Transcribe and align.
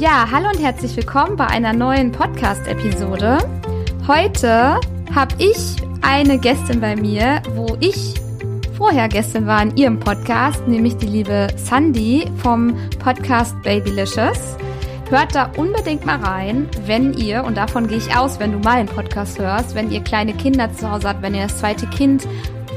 Ja, 0.00 0.26
hallo 0.30 0.48
und 0.48 0.58
herzlich 0.58 0.96
willkommen 0.96 1.36
bei 1.36 1.46
einer 1.46 1.74
neuen 1.74 2.10
Podcast-Episode. 2.10 3.36
Heute 4.08 4.80
habe 5.14 5.34
ich 5.36 5.76
eine 6.00 6.38
Gästin 6.38 6.80
bei 6.80 6.96
mir, 6.96 7.42
wo 7.54 7.76
ich 7.80 8.14
vorher 8.78 9.10
Gästin 9.10 9.46
war 9.46 9.60
in 9.60 9.76
ihrem 9.76 10.00
Podcast, 10.00 10.66
nämlich 10.66 10.96
die 10.96 11.06
liebe 11.06 11.48
Sandy 11.56 12.24
vom 12.38 12.74
Podcast 12.98 13.54
Babylicious. 13.62 14.56
Hört 15.10 15.34
da 15.34 15.52
unbedingt 15.58 16.06
mal 16.06 16.16
rein, 16.16 16.66
wenn 16.86 17.12
ihr, 17.12 17.44
und 17.44 17.58
davon 17.58 17.86
gehe 17.86 17.98
ich 17.98 18.16
aus, 18.16 18.40
wenn 18.40 18.52
du 18.52 18.58
mal 18.58 18.78
einen 18.78 18.88
Podcast 18.88 19.38
hörst, 19.38 19.74
wenn 19.74 19.90
ihr 19.90 20.00
kleine 20.00 20.32
Kinder 20.32 20.72
zu 20.72 20.90
Hause 20.90 21.10
habt, 21.10 21.20
wenn 21.20 21.34
ihr 21.34 21.42
das 21.42 21.58
zweite 21.58 21.86
Kind 21.88 22.26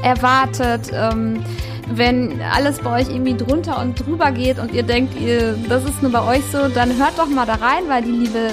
erwartet, 0.02 0.90
ähm, 0.92 1.42
wenn 1.88 2.40
alles 2.40 2.78
bei 2.78 3.00
euch 3.00 3.08
irgendwie 3.08 3.34
drunter 3.36 3.80
und 3.80 3.94
drüber 3.94 4.32
geht 4.32 4.58
und 4.58 4.72
ihr 4.72 4.82
denkt, 4.82 5.20
ihr, 5.20 5.56
das 5.68 5.84
ist 5.84 6.02
nur 6.02 6.12
bei 6.12 6.22
euch 6.36 6.44
so, 6.50 6.68
dann 6.68 6.96
hört 6.98 7.18
doch 7.18 7.28
mal 7.28 7.46
da 7.46 7.54
rein, 7.54 7.84
weil 7.88 8.02
die 8.02 8.10
liebe 8.10 8.50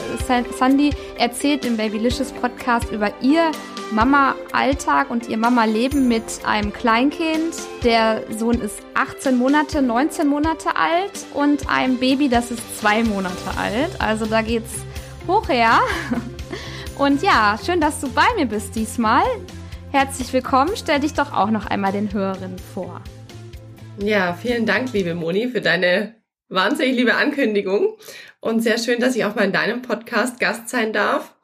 Sandy 0.57 0.91
erzählt 1.17 1.65
im 1.65 1.77
Babylicious 1.77 2.31
Podcast 2.31 2.91
über 2.91 3.11
ihr 3.21 3.51
Mama-Alltag 3.91 5.09
und 5.09 5.27
ihr 5.27 5.37
Mama-Leben 5.37 6.07
mit 6.07 6.23
einem 6.45 6.71
Kleinkind. 6.71 7.55
Der 7.83 8.23
Sohn 8.37 8.59
ist 8.61 8.79
18 8.93 9.37
Monate, 9.37 9.81
19 9.81 10.27
Monate 10.27 10.75
alt 10.75 11.25
und 11.33 11.69
einem 11.69 11.97
Baby, 11.99 12.29
das 12.29 12.51
ist 12.51 12.79
zwei 12.79 13.03
Monate 13.03 13.35
alt. 13.57 13.91
Also 13.99 14.25
da 14.25 14.41
geht's 14.41 14.71
hoch 15.27 15.47
her. 15.49 15.79
Und 16.97 17.23
ja, 17.23 17.57
schön, 17.65 17.81
dass 17.81 17.99
du 17.99 18.09
bei 18.09 18.27
mir 18.35 18.45
bist 18.45 18.75
diesmal. 18.75 19.23
Herzlich 19.91 20.31
willkommen. 20.33 20.71
Stell 20.75 20.99
dich 20.99 21.13
doch 21.13 21.33
auch 21.33 21.49
noch 21.49 21.65
einmal 21.65 21.91
den 21.91 22.13
Hörerinnen 22.13 22.59
vor. 22.59 23.01
Ja, 24.03 24.33
vielen 24.33 24.65
Dank, 24.65 24.93
liebe 24.93 25.13
Moni, 25.13 25.49
für 25.49 25.61
deine 25.61 26.15
wahnsinnig 26.49 26.95
liebe 26.95 27.13
Ankündigung 27.13 27.97
und 28.39 28.61
sehr 28.61 28.79
schön, 28.79 28.99
dass 28.99 29.15
ich 29.15 29.25
auch 29.25 29.35
mal 29.35 29.45
in 29.45 29.51
deinem 29.51 29.83
Podcast 29.83 30.39
Gast 30.39 30.69
sein 30.69 30.91
darf. 30.91 31.35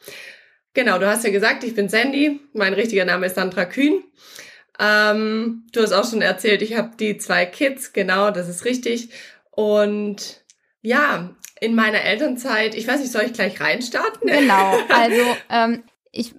Genau, 0.73 0.97
du 0.97 1.07
hast 1.07 1.23
ja 1.23 1.29
gesagt, 1.29 1.63
ich 1.63 1.75
bin 1.75 1.87
Sandy, 1.87 2.39
mein 2.53 2.73
richtiger 2.73 3.05
Name 3.05 3.27
ist 3.27 3.35
Sandra 3.35 3.65
Kühn. 3.65 4.03
Ähm, 4.79 5.67
du 5.71 5.83
hast 5.83 5.91
auch 5.93 6.09
schon 6.09 6.23
erzählt, 6.23 6.63
ich 6.63 6.75
habe 6.75 6.97
die 6.99 7.19
zwei 7.19 7.45
Kids, 7.45 7.93
genau, 7.93 8.31
das 8.31 8.49
ist 8.49 8.65
richtig. 8.65 9.09
Und 9.51 10.43
ja, 10.81 11.35
in 11.61 11.75
meiner 11.75 12.01
Elternzeit, 12.01 12.73
ich 12.73 12.87
weiß 12.87 13.01
nicht, 13.01 13.11
soll 13.11 13.23
ich 13.23 13.33
gleich 13.33 13.61
reinstarten? 13.61 14.31
Genau, 14.31 14.79
also 14.89 15.37
ähm, 15.51 15.83
ich 16.11 16.33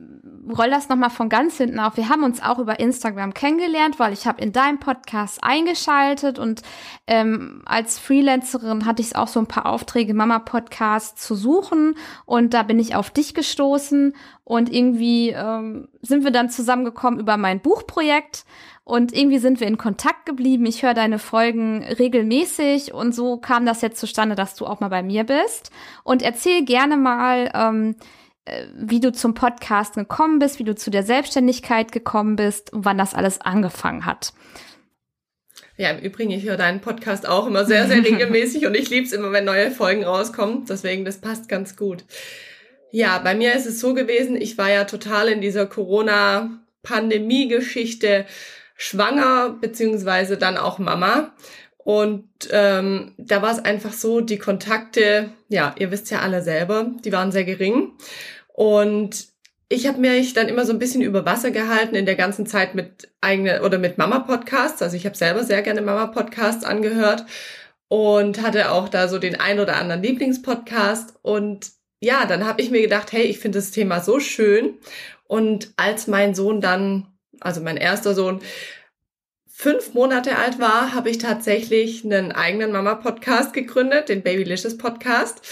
roll 0.56 0.70
das 0.70 0.88
nochmal 0.88 1.10
von 1.10 1.28
ganz 1.28 1.56
hinten 1.56 1.80
auf. 1.80 1.96
Wir 1.96 2.08
haben 2.08 2.22
uns 2.22 2.42
auch 2.42 2.58
über 2.58 2.80
Instagram 2.80 3.34
kennengelernt, 3.34 3.98
weil 3.98 4.12
ich 4.12 4.27
habe 4.27 4.41
in 4.41 4.52
deinem 4.52 4.78
Podcast 4.78 5.38
eingeschaltet 5.42 6.38
und 6.38 6.62
ähm, 7.06 7.62
als 7.66 7.98
Freelancerin 7.98 8.86
hatte 8.86 9.02
ich 9.02 9.16
auch 9.16 9.28
so 9.28 9.40
ein 9.40 9.46
paar 9.46 9.66
Aufträge, 9.66 10.14
Mama-Podcast 10.14 11.18
zu 11.18 11.34
suchen 11.34 11.94
und 12.27 12.55
da 12.55 12.62
bin 12.62 12.78
ich 12.78 12.94
auf 12.94 13.10
dich 13.10 13.34
gestoßen 13.34 14.14
und 14.44 14.72
irgendwie 14.72 15.30
ähm, 15.30 15.88
sind 16.02 16.24
wir 16.24 16.30
dann 16.30 16.50
zusammengekommen 16.50 17.20
über 17.20 17.36
mein 17.36 17.60
Buchprojekt 17.60 18.44
und 18.84 19.12
irgendwie 19.12 19.38
sind 19.38 19.60
wir 19.60 19.66
in 19.66 19.77
Kontakt 19.77 20.24
geblieben. 20.24 20.64
Ich 20.64 20.83
höre 20.83 20.94
deine 20.94 21.18
Folgen 21.18 21.84
regelmäßig 21.84 22.94
und 22.94 23.14
so 23.14 23.36
kam 23.36 23.66
das 23.66 23.83
jetzt 23.83 24.00
zustande, 24.00 24.34
dass 24.34 24.55
du 24.55 24.64
auch 24.64 24.80
mal 24.80 24.88
bei 24.88 25.02
mir 25.02 25.24
bist. 25.24 25.70
Und 26.05 26.22
erzähl 26.22 26.64
gerne 26.64 26.96
mal, 26.96 27.50
ähm, 27.52 27.96
äh, 28.00 28.17
wie 28.77 29.00
du 29.00 29.12
zum 29.12 29.34
Podcast 29.34 29.94
gekommen 29.94 30.38
bist, 30.38 30.58
wie 30.58 30.64
du 30.64 30.74
zu 30.74 30.91
der 30.91 31.02
Selbstständigkeit 31.02 31.92
gekommen 31.92 32.36
bist 32.36 32.73
und 32.73 32.84
wann 32.84 32.98
das 32.98 33.14
alles 33.14 33.40
angefangen 33.40 34.06
hat. 34.06 34.33
Ja, 35.77 35.90
im 35.90 36.00
Übrigen, 36.00 36.33
ich 36.33 36.45
höre 36.45 36.56
deinen 36.56 36.80
Podcast 36.80 37.28
auch 37.28 37.46
immer 37.46 37.64
sehr, 37.64 37.86
sehr 37.86 38.05
regelmäßig 38.05 38.67
und 38.67 38.74
ich 38.74 38.90
liebe 38.90 39.06
es 39.06 39.12
immer, 39.12 39.30
wenn 39.30 39.45
neue 39.45 39.70
Folgen 39.70 40.05
rauskommen. 40.05 40.64
Deswegen, 40.68 41.05
das 41.05 41.18
passt 41.18 41.48
ganz 41.48 41.77
gut. 41.77 42.05
Ja, 42.90 43.18
bei 43.18 43.34
mir 43.34 43.55
ist 43.55 43.67
es 43.67 43.80
so 43.80 43.92
gewesen, 43.95 44.36
ich 44.36 44.58
war 44.58 44.70
ja 44.70 44.84
total 44.84 45.28
in 45.28 45.40
dieser 45.40 45.67
Corona-Pandemie-Geschichte 45.67 48.27
schwanger, 48.74 49.56
beziehungsweise 49.61 50.36
dann 50.36 50.56
auch 50.56 50.78
Mama. 50.78 51.33
Und 51.77 52.28
ähm, 52.50 53.14
da 53.17 53.40
war 53.40 53.52
es 53.52 53.61
einfach 53.61 53.92
so, 53.92 54.20
die 54.20 54.39
Kontakte, 54.39 55.30
ja, 55.48 55.74
ihr 55.78 55.90
wisst 55.90 56.11
ja 56.11 56.20
alle 56.20 56.42
selber, 56.42 56.90
die 57.05 57.12
waren 57.12 57.33
sehr 57.33 57.44
gering. 57.44 57.92
Und 58.58 59.29
ich 59.69 59.86
habe 59.86 60.01
mich 60.01 60.33
dann 60.33 60.48
immer 60.48 60.67
so 60.67 60.73
ein 60.73 60.80
bisschen 60.80 61.01
über 61.01 61.24
Wasser 61.24 61.52
gehalten 61.52 61.95
in 61.95 62.07
der 62.07 62.17
ganzen 62.17 62.45
Zeit 62.45 62.74
mit 62.74 63.08
eigene 63.20 63.63
oder 63.63 63.79
mit 63.79 63.98
Mama 63.98 64.19
Podcasts. 64.19 64.83
Also 64.83 64.96
ich 64.96 65.07
habe 65.07 65.17
selber 65.17 65.45
sehr 65.45 65.63
gerne 65.63 65.80
Mama 65.80 66.08
Podcasts 66.08 66.64
angehört 66.64 67.24
und 67.86 68.42
hatte 68.42 68.73
auch 68.73 68.89
da 68.89 69.07
so 69.07 69.20
den 69.20 69.39
ein 69.39 69.61
oder 69.61 69.77
anderen 69.77 70.02
Lieblingspodcast. 70.02 71.20
Und 71.23 71.70
ja, 72.01 72.27
dann 72.27 72.48
habe 72.48 72.61
ich 72.61 72.73
mir 72.73 72.83
gedacht, 72.83 73.13
hey, 73.13 73.23
ich 73.23 73.39
finde 73.39 73.61
das 73.61 73.70
Thema 73.70 74.01
so 74.01 74.18
schön. 74.18 74.74
Und 75.29 75.73
als 75.77 76.08
mein 76.08 76.35
Sohn 76.35 76.61
dann, 76.61 77.07
also 77.39 77.61
mein 77.61 77.77
erster 77.77 78.13
Sohn 78.13 78.41
fünf 79.47 79.95
Monate 79.95 80.36
alt 80.36 80.58
war, 80.58 80.95
habe 80.95 81.11
ich 81.11 81.18
tatsächlich 81.18 82.05
einen 82.05 82.33
eigenen 82.33 82.73
Mama 82.73 82.97
Podcast 82.97 83.52
gegründet, 83.52 84.08
den 84.08 84.24
Babylicious 84.24 84.77
Podcast 84.77 85.42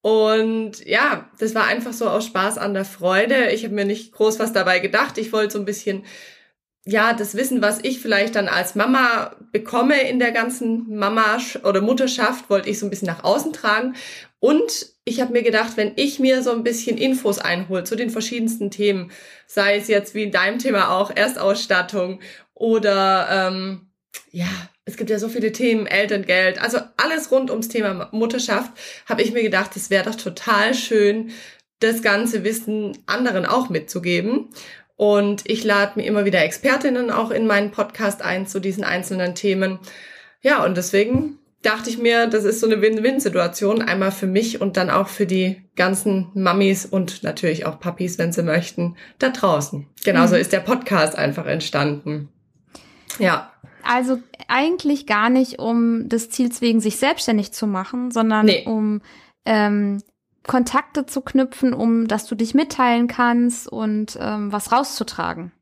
und 0.00 0.84
ja, 0.86 1.28
das 1.38 1.54
war 1.54 1.66
einfach 1.66 1.92
so 1.92 2.08
aus 2.08 2.26
Spaß 2.26 2.58
an 2.58 2.74
der 2.74 2.84
Freude. 2.84 3.50
Ich 3.50 3.64
habe 3.64 3.74
mir 3.74 3.84
nicht 3.84 4.12
groß 4.12 4.38
was 4.38 4.52
dabei 4.52 4.78
gedacht. 4.78 5.18
Ich 5.18 5.32
wollte 5.32 5.54
so 5.54 5.58
ein 5.58 5.64
bisschen, 5.64 6.04
ja, 6.84 7.12
das 7.12 7.34
Wissen, 7.34 7.62
was 7.62 7.80
ich 7.82 8.00
vielleicht 8.00 8.36
dann 8.36 8.48
als 8.48 8.74
Mama 8.74 9.36
bekomme 9.52 10.08
in 10.08 10.18
der 10.18 10.32
ganzen 10.32 10.96
Mama- 10.96 11.38
oder 11.64 11.80
Mutterschaft, 11.80 12.48
wollte 12.48 12.70
ich 12.70 12.78
so 12.78 12.86
ein 12.86 12.90
bisschen 12.90 13.08
nach 13.08 13.24
außen 13.24 13.52
tragen. 13.52 13.94
Und 14.38 14.86
ich 15.04 15.20
habe 15.20 15.32
mir 15.32 15.42
gedacht, 15.42 15.76
wenn 15.76 15.92
ich 15.96 16.20
mir 16.20 16.42
so 16.42 16.52
ein 16.52 16.62
bisschen 16.62 16.96
Infos 16.96 17.38
einhole 17.38 17.82
zu 17.82 17.96
den 17.96 18.10
verschiedensten 18.10 18.70
Themen, 18.70 19.10
sei 19.46 19.76
es 19.76 19.88
jetzt 19.88 20.14
wie 20.14 20.22
in 20.22 20.32
deinem 20.32 20.60
Thema 20.60 20.96
auch 20.96 21.10
Erstausstattung 21.14 22.20
oder 22.54 23.28
ähm, 23.30 23.90
ja, 24.30 24.46
es 24.88 24.96
gibt 24.96 25.10
ja 25.10 25.18
so 25.18 25.28
viele 25.28 25.52
Themen, 25.52 25.86
Elterngeld, 25.86 26.60
also 26.62 26.78
alles 26.96 27.30
rund 27.30 27.50
ums 27.50 27.68
Thema 27.68 28.08
Mutterschaft, 28.10 28.72
habe 29.06 29.20
ich 29.20 29.32
mir 29.32 29.42
gedacht, 29.42 29.76
es 29.76 29.90
wäre 29.90 30.10
doch 30.10 30.14
total 30.14 30.74
schön, 30.74 31.30
das 31.78 32.00
ganze 32.02 32.42
Wissen 32.42 32.96
anderen 33.06 33.44
auch 33.44 33.68
mitzugeben. 33.68 34.48
Und 34.96 35.42
ich 35.44 35.62
lade 35.62 35.92
mir 35.96 36.06
immer 36.06 36.24
wieder 36.24 36.42
Expertinnen 36.42 37.10
auch 37.10 37.30
in 37.30 37.46
meinen 37.46 37.70
Podcast 37.70 38.22
ein 38.22 38.46
zu 38.46 38.60
diesen 38.60 38.82
einzelnen 38.82 39.34
Themen. 39.34 39.78
Ja, 40.40 40.64
und 40.64 40.76
deswegen 40.76 41.38
dachte 41.62 41.90
ich 41.90 41.98
mir, 41.98 42.26
das 42.26 42.44
ist 42.44 42.60
so 42.60 42.66
eine 42.66 42.80
Win-Win-Situation, 42.80 43.82
einmal 43.82 44.10
für 44.10 44.26
mich 44.26 44.60
und 44.60 44.76
dann 44.78 44.88
auch 44.88 45.08
für 45.08 45.26
die 45.26 45.62
ganzen 45.76 46.30
Mamis 46.34 46.86
und 46.86 47.22
natürlich 47.22 47.66
auch 47.66 47.78
Papis, 47.78 48.18
wenn 48.18 48.32
sie 48.32 48.42
möchten, 48.42 48.96
da 49.18 49.28
draußen. 49.28 49.86
Genauso 50.02 50.34
mhm. 50.34 50.40
ist 50.40 50.52
der 50.52 50.60
Podcast 50.60 51.16
einfach 51.16 51.46
entstanden. 51.46 52.30
Ja. 53.18 53.52
Also 53.88 54.18
eigentlich 54.48 55.06
gar 55.06 55.30
nicht 55.30 55.58
um 55.58 56.10
des 56.10 56.28
Ziels 56.28 56.60
wegen 56.60 56.78
sich 56.78 56.98
selbstständig 56.98 57.52
zu 57.52 57.66
machen, 57.66 58.10
sondern 58.10 58.44
nee. 58.44 58.64
um 58.66 59.00
ähm, 59.46 60.02
Kontakte 60.46 61.06
zu 61.06 61.22
knüpfen, 61.22 61.72
um 61.72 62.06
dass 62.06 62.26
du 62.26 62.34
dich 62.34 62.52
mitteilen 62.52 63.08
kannst 63.08 63.66
und 63.66 64.18
ähm, 64.20 64.52
was 64.52 64.72
rauszutragen. 64.72 65.52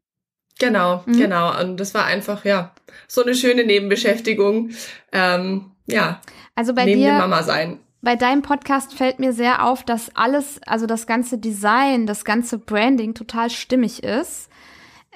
Genau, 0.58 1.04
mhm. 1.06 1.18
genau. 1.18 1.60
Und 1.60 1.78
das 1.78 1.94
war 1.94 2.04
einfach, 2.04 2.44
ja, 2.44 2.74
so 3.06 3.22
eine 3.22 3.36
schöne 3.36 3.64
Nebenbeschäftigung. 3.64 4.70
Ähm, 5.12 5.70
ja. 5.86 6.20
Also 6.56 6.74
bei 6.74 6.84
neben 6.84 7.02
dir, 7.02 7.12
Mama 7.12 7.44
sein. 7.44 7.78
Bei 8.02 8.16
deinem 8.16 8.42
Podcast 8.42 8.94
fällt 8.94 9.20
mir 9.20 9.34
sehr 9.34 9.64
auf, 9.64 9.84
dass 9.84 10.14
alles, 10.16 10.60
also 10.66 10.86
das 10.86 11.06
ganze 11.06 11.38
Design, 11.38 12.08
das 12.08 12.24
ganze 12.24 12.58
Branding 12.58 13.14
total 13.14 13.50
stimmig 13.50 14.02
ist. 14.02 14.48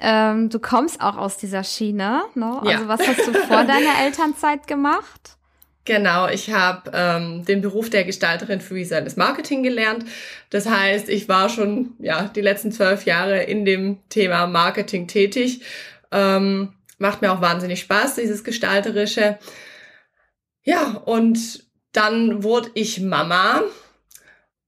Ähm, 0.00 0.48
du 0.48 0.58
kommst 0.58 1.00
auch 1.00 1.16
aus 1.16 1.36
dieser 1.36 1.62
Schiene, 1.62 2.22
ne? 2.34 2.58
Also 2.60 2.70
ja. 2.70 2.88
was 2.88 3.06
hast 3.06 3.26
du 3.26 3.32
vor 3.32 3.64
deiner 3.64 4.04
Elternzeit 4.04 4.66
gemacht? 4.66 5.36
Genau, 5.84 6.28
ich 6.28 6.52
habe 6.52 6.90
ähm, 6.94 7.44
den 7.44 7.62
Beruf 7.62 7.90
der 7.90 8.04
Gestalterin 8.04 8.60
für 8.60 8.74
visuelles 8.74 9.16
Marketing 9.16 9.62
gelernt. 9.62 10.04
Das 10.50 10.68
heißt, 10.68 11.08
ich 11.08 11.28
war 11.28 11.48
schon 11.48 11.94
ja 11.98 12.30
die 12.34 12.42
letzten 12.42 12.70
zwölf 12.70 13.06
Jahre 13.06 13.42
in 13.42 13.64
dem 13.64 13.98
Thema 14.08 14.46
Marketing 14.46 15.08
tätig. 15.08 15.62
Ähm, 16.12 16.74
macht 16.98 17.22
mir 17.22 17.32
auch 17.32 17.40
wahnsinnig 17.40 17.80
Spaß, 17.80 18.16
dieses 18.16 18.44
Gestalterische. 18.44 19.38
Ja, 20.62 21.02
und 21.04 21.64
dann 21.92 22.44
wurde 22.44 22.70
ich 22.74 23.00
Mama. 23.00 23.62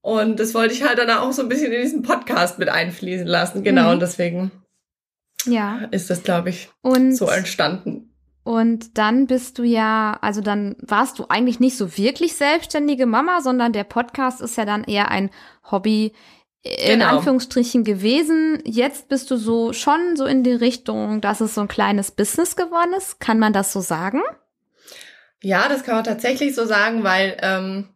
Und 0.01 0.39
das 0.39 0.53
wollte 0.53 0.73
ich 0.73 0.83
halt 0.83 0.97
dann 0.97 1.11
auch 1.11 1.31
so 1.31 1.43
ein 1.43 1.47
bisschen 1.47 1.71
in 1.71 1.81
diesen 1.81 2.01
Podcast 2.01 2.59
mit 2.59 2.69
einfließen 2.69 3.27
lassen. 3.27 3.63
Genau, 3.63 3.83
mhm. 3.83 3.89
und 3.91 3.99
deswegen 4.01 4.51
ja. 5.45 5.79
ist 5.91 6.09
das, 6.09 6.23
glaube 6.23 6.49
ich, 6.49 6.69
und, 6.81 7.15
so 7.15 7.27
entstanden. 7.27 8.13
Und 8.43 8.97
dann 8.97 9.27
bist 9.27 9.57
du 9.57 9.63
ja, 9.63 10.17
also 10.21 10.41
dann 10.41 10.75
warst 10.79 11.17
du 11.17 11.25
eigentlich 11.29 11.59
nicht 11.59 11.77
so 11.77 11.97
wirklich 11.97 12.35
selbstständige 12.35 13.05
Mama, 13.05 13.41
sondern 13.41 13.71
der 13.71 13.85
Podcast 13.85 14.41
ist 14.41 14.57
ja 14.57 14.65
dann 14.65 14.83
eher 14.83 15.09
ein 15.09 15.29
Hobby 15.71 16.13
in 16.63 16.99
genau. 16.99 17.17
Anführungsstrichen 17.17 17.83
gewesen. 17.83 18.61
Jetzt 18.65 19.09
bist 19.09 19.29
du 19.31 19.37
so 19.37 19.73
schon 19.73 20.15
so 20.15 20.25
in 20.25 20.43
die 20.43 20.53
Richtung, 20.53 21.21
dass 21.21 21.41
es 21.41 21.55
so 21.55 21.61
ein 21.61 21.67
kleines 21.67 22.11
Business 22.11 22.55
geworden 22.55 22.93
ist. 22.97 23.19
Kann 23.19 23.39
man 23.39 23.53
das 23.53 23.71
so 23.71 23.81
sagen? 23.81 24.21
Ja, 25.41 25.67
das 25.67 25.83
kann 25.83 25.95
man 25.95 26.05
tatsächlich 26.05 26.55
so 26.55 26.65
sagen, 26.65 27.03
weil 27.03 27.37
ähm, 27.41 27.89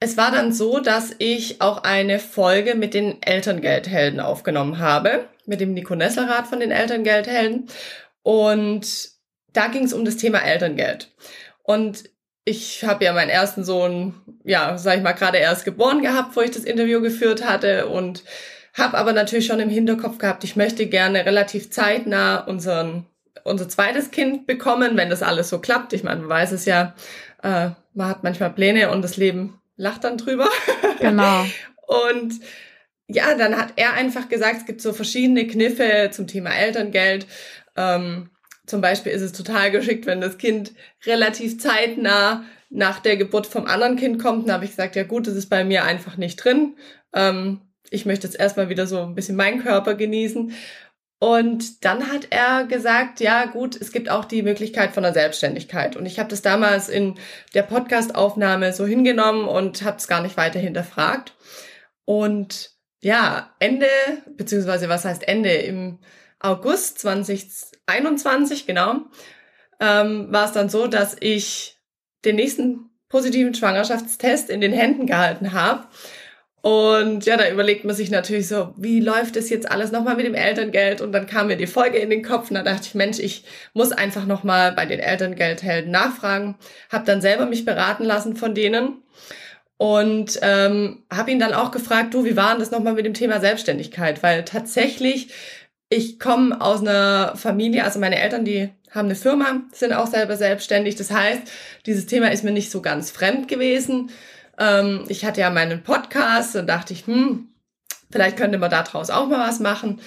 es 0.00 0.16
war 0.16 0.30
dann 0.30 0.52
so, 0.52 0.80
dass 0.80 1.14
ich 1.18 1.60
auch 1.60 1.84
eine 1.84 2.18
Folge 2.18 2.74
mit 2.74 2.94
den 2.94 3.22
Elterngeldhelden 3.22 4.20
aufgenommen 4.20 4.78
habe, 4.78 5.28
mit 5.46 5.60
dem 5.60 5.74
Nico 5.74 5.94
Nesselrath 5.94 6.46
von 6.46 6.60
den 6.60 6.70
Elterngeldhelden. 6.70 7.68
Und 8.22 9.10
da 9.52 9.68
ging 9.68 9.84
es 9.84 9.92
um 9.92 10.04
das 10.04 10.16
Thema 10.16 10.38
Elterngeld. 10.38 11.10
Und 11.62 12.04
ich 12.44 12.84
habe 12.84 13.04
ja 13.04 13.12
meinen 13.12 13.30
ersten 13.30 13.64
Sohn, 13.64 14.14
ja, 14.44 14.76
sag 14.78 14.96
ich 14.96 15.02
mal, 15.02 15.12
gerade 15.12 15.38
erst 15.38 15.64
geboren 15.64 16.02
gehabt, 16.02 16.34
wo 16.36 16.40
ich 16.40 16.50
das 16.50 16.64
Interview 16.64 17.00
geführt 17.00 17.46
hatte 17.46 17.86
und 17.86 18.24
habe 18.74 18.96
aber 18.96 19.12
natürlich 19.12 19.46
schon 19.46 19.60
im 19.60 19.68
Hinterkopf 19.68 20.18
gehabt, 20.18 20.44
ich 20.44 20.56
möchte 20.56 20.86
gerne 20.86 21.26
relativ 21.26 21.70
zeitnah 21.70 22.38
unseren 22.38 23.06
unser 23.44 23.68
zweites 23.68 24.10
Kind 24.10 24.46
bekommen, 24.46 24.96
wenn 24.96 25.10
das 25.10 25.22
alles 25.22 25.48
so 25.48 25.58
klappt. 25.58 25.92
Ich 25.92 26.04
meine, 26.04 26.20
man 26.20 26.28
weiß 26.28 26.52
es 26.52 26.64
ja, 26.64 26.94
äh, 27.42 27.70
man 27.94 28.08
hat 28.08 28.22
manchmal 28.22 28.50
Pläne 28.50 28.90
und 28.90 29.02
das 29.02 29.16
Leben 29.16 29.60
lacht 29.76 30.04
dann 30.04 30.16
drüber. 30.16 30.48
Genau. 31.00 31.44
und 32.12 32.34
ja, 33.08 33.34
dann 33.34 33.56
hat 33.56 33.74
er 33.76 33.94
einfach 33.94 34.28
gesagt, 34.28 34.58
es 34.58 34.66
gibt 34.66 34.80
so 34.80 34.92
verschiedene 34.92 35.46
Kniffe 35.46 36.10
zum 36.12 36.26
Thema 36.26 36.50
Elterngeld. 36.50 37.26
Ähm, 37.76 38.30
zum 38.66 38.80
Beispiel 38.80 39.12
ist 39.12 39.22
es 39.22 39.32
total 39.32 39.70
geschickt, 39.70 40.06
wenn 40.06 40.20
das 40.20 40.38
Kind 40.38 40.72
relativ 41.04 41.58
zeitnah 41.58 42.44
nach 42.70 43.00
der 43.00 43.16
Geburt 43.16 43.46
vom 43.46 43.66
anderen 43.66 43.96
Kind 43.96 44.22
kommt. 44.22 44.46
Dann 44.46 44.54
habe 44.54 44.64
ich 44.64 44.70
gesagt, 44.70 44.96
ja 44.96 45.02
gut, 45.02 45.26
das 45.26 45.34
ist 45.34 45.50
bei 45.50 45.64
mir 45.64 45.84
einfach 45.84 46.16
nicht 46.16 46.36
drin. 46.36 46.76
Ähm, 47.12 47.60
ich 47.90 48.06
möchte 48.06 48.26
jetzt 48.26 48.38
erstmal 48.38 48.68
wieder 48.68 48.86
so 48.86 49.02
ein 49.02 49.14
bisschen 49.14 49.36
meinen 49.36 49.62
Körper 49.62 49.94
genießen. 49.94 50.52
Und 51.18 51.84
dann 51.84 52.10
hat 52.10 52.28
er 52.30 52.64
gesagt, 52.64 53.20
ja 53.20 53.44
gut, 53.44 53.80
es 53.80 53.92
gibt 53.92 54.10
auch 54.10 54.24
die 54.24 54.42
Möglichkeit 54.42 54.92
von 54.92 55.04
der 55.04 55.12
Selbstständigkeit. 55.12 55.94
Und 55.94 56.04
ich 56.04 56.18
habe 56.18 56.28
das 56.28 56.42
damals 56.42 56.88
in 56.88 57.14
der 57.54 57.62
Podcastaufnahme 57.62 58.72
so 58.72 58.86
hingenommen 58.86 59.46
und 59.46 59.82
habe 59.82 59.98
es 59.98 60.08
gar 60.08 60.22
nicht 60.22 60.36
weiter 60.36 60.58
hinterfragt. 60.58 61.36
Und 62.04 62.71
ja, 63.02 63.54
Ende, 63.58 63.88
beziehungsweise 64.36 64.88
was 64.88 65.04
heißt 65.04 65.26
Ende, 65.26 65.50
im 65.50 65.98
August 66.38 67.00
2021, 67.00 68.66
genau, 68.66 69.02
ähm, 69.80 70.32
war 70.32 70.46
es 70.46 70.52
dann 70.52 70.68
so, 70.68 70.86
dass 70.86 71.16
ich 71.20 71.78
den 72.24 72.36
nächsten 72.36 72.90
positiven 73.08 73.54
Schwangerschaftstest 73.54 74.48
in 74.48 74.60
den 74.60 74.72
Händen 74.72 75.06
gehalten 75.06 75.52
habe 75.52 75.86
und 76.62 77.26
ja, 77.26 77.36
da 77.36 77.50
überlegt 77.50 77.84
man 77.84 77.96
sich 77.96 78.08
natürlich 78.08 78.46
so, 78.46 78.72
wie 78.76 79.00
läuft 79.00 79.34
es 79.36 79.50
jetzt 79.50 79.68
alles 79.68 79.90
nochmal 79.90 80.14
mit 80.14 80.26
dem 80.26 80.34
Elterngeld? 80.34 81.00
Und 81.00 81.10
dann 81.10 81.26
kam 81.26 81.48
mir 81.48 81.56
die 81.56 81.66
Folge 81.66 81.98
in 81.98 82.08
den 82.08 82.22
Kopf 82.22 82.50
und 82.50 82.54
da 82.54 82.62
dachte 82.62 82.86
ich, 82.86 82.94
Mensch, 82.94 83.18
ich 83.18 83.44
muss 83.74 83.90
einfach 83.90 84.26
nochmal 84.26 84.70
bei 84.70 84.86
den 84.86 85.00
Elterngeldhelden 85.00 85.90
nachfragen. 85.90 86.54
Hab 86.88 87.04
dann 87.04 87.20
selber 87.20 87.46
mich 87.46 87.64
beraten 87.64 88.04
lassen 88.04 88.36
von 88.36 88.54
denen 88.54 89.02
und 89.76 90.38
ähm, 90.42 91.02
habe 91.12 91.30
ihn 91.30 91.38
dann 91.38 91.54
auch 91.54 91.70
gefragt, 91.70 92.14
du, 92.14 92.24
wie 92.24 92.36
war 92.36 92.50
denn 92.50 92.60
das 92.60 92.70
nochmal 92.70 92.94
mit 92.94 93.04
dem 93.04 93.14
Thema 93.14 93.40
Selbstständigkeit? 93.40 94.22
Weil 94.22 94.44
tatsächlich, 94.44 95.32
ich 95.88 96.20
komme 96.20 96.60
aus 96.60 96.80
einer 96.80 97.34
Familie, 97.36 97.84
also 97.84 97.98
meine 97.98 98.20
Eltern, 98.20 98.44
die 98.44 98.70
haben 98.90 99.06
eine 99.06 99.14
Firma, 99.14 99.62
sind 99.72 99.92
auch 99.92 100.06
selber 100.06 100.36
selbstständig. 100.36 100.96
Das 100.96 101.10
heißt, 101.10 101.42
dieses 101.86 102.06
Thema 102.06 102.30
ist 102.30 102.44
mir 102.44 102.52
nicht 102.52 102.70
so 102.70 102.82
ganz 102.82 103.10
fremd 103.10 103.48
gewesen. 103.48 104.10
Ähm, 104.58 105.04
ich 105.08 105.24
hatte 105.24 105.40
ja 105.40 105.50
meinen 105.50 105.82
Podcast 105.82 106.54
und 106.56 106.68
dachte 106.68 106.92
ich, 106.92 107.06
hm, 107.06 107.48
vielleicht 108.10 108.36
könnte 108.36 108.58
man 108.58 108.70
daraus 108.70 109.10
auch 109.10 109.28
mal 109.28 109.48
was 109.48 109.60
machen. 109.60 110.00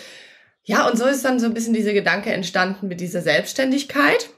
Ja, 0.63 0.87
und 0.87 0.97
so 0.97 1.05
ist 1.05 1.25
dann 1.25 1.39
so 1.39 1.45
ein 1.45 1.53
bisschen 1.53 1.73
dieser 1.73 1.93
Gedanke 1.93 2.31
entstanden 2.31 2.87
mit 2.87 2.99
dieser 2.99 3.21
Selbstständigkeit. 3.21 4.29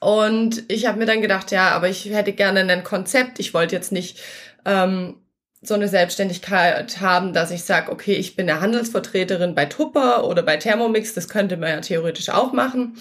Und 0.00 0.64
ich 0.68 0.86
habe 0.86 0.98
mir 0.98 1.06
dann 1.06 1.22
gedacht, 1.22 1.50
ja, 1.50 1.70
aber 1.70 1.88
ich 1.88 2.06
hätte 2.06 2.32
gerne 2.32 2.60
ein 2.60 2.84
Konzept. 2.84 3.38
Ich 3.40 3.54
wollte 3.54 3.74
jetzt 3.74 3.92
nicht 3.92 4.20
ähm, 4.64 5.16
so 5.60 5.74
eine 5.74 5.88
Selbstständigkeit 5.88 7.00
haben, 7.00 7.32
dass 7.32 7.50
ich 7.50 7.64
sage, 7.64 7.90
okay, 7.90 8.14
ich 8.14 8.36
bin 8.36 8.48
eine 8.48 8.60
Handelsvertreterin 8.60 9.54
bei 9.54 9.66
Tupper 9.66 10.24
oder 10.24 10.42
bei 10.42 10.56
Thermomix. 10.56 11.14
Das 11.14 11.28
könnte 11.28 11.56
man 11.56 11.70
ja 11.70 11.80
theoretisch 11.80 12.28
auch 12.28 12.52
machen 12.52 12.96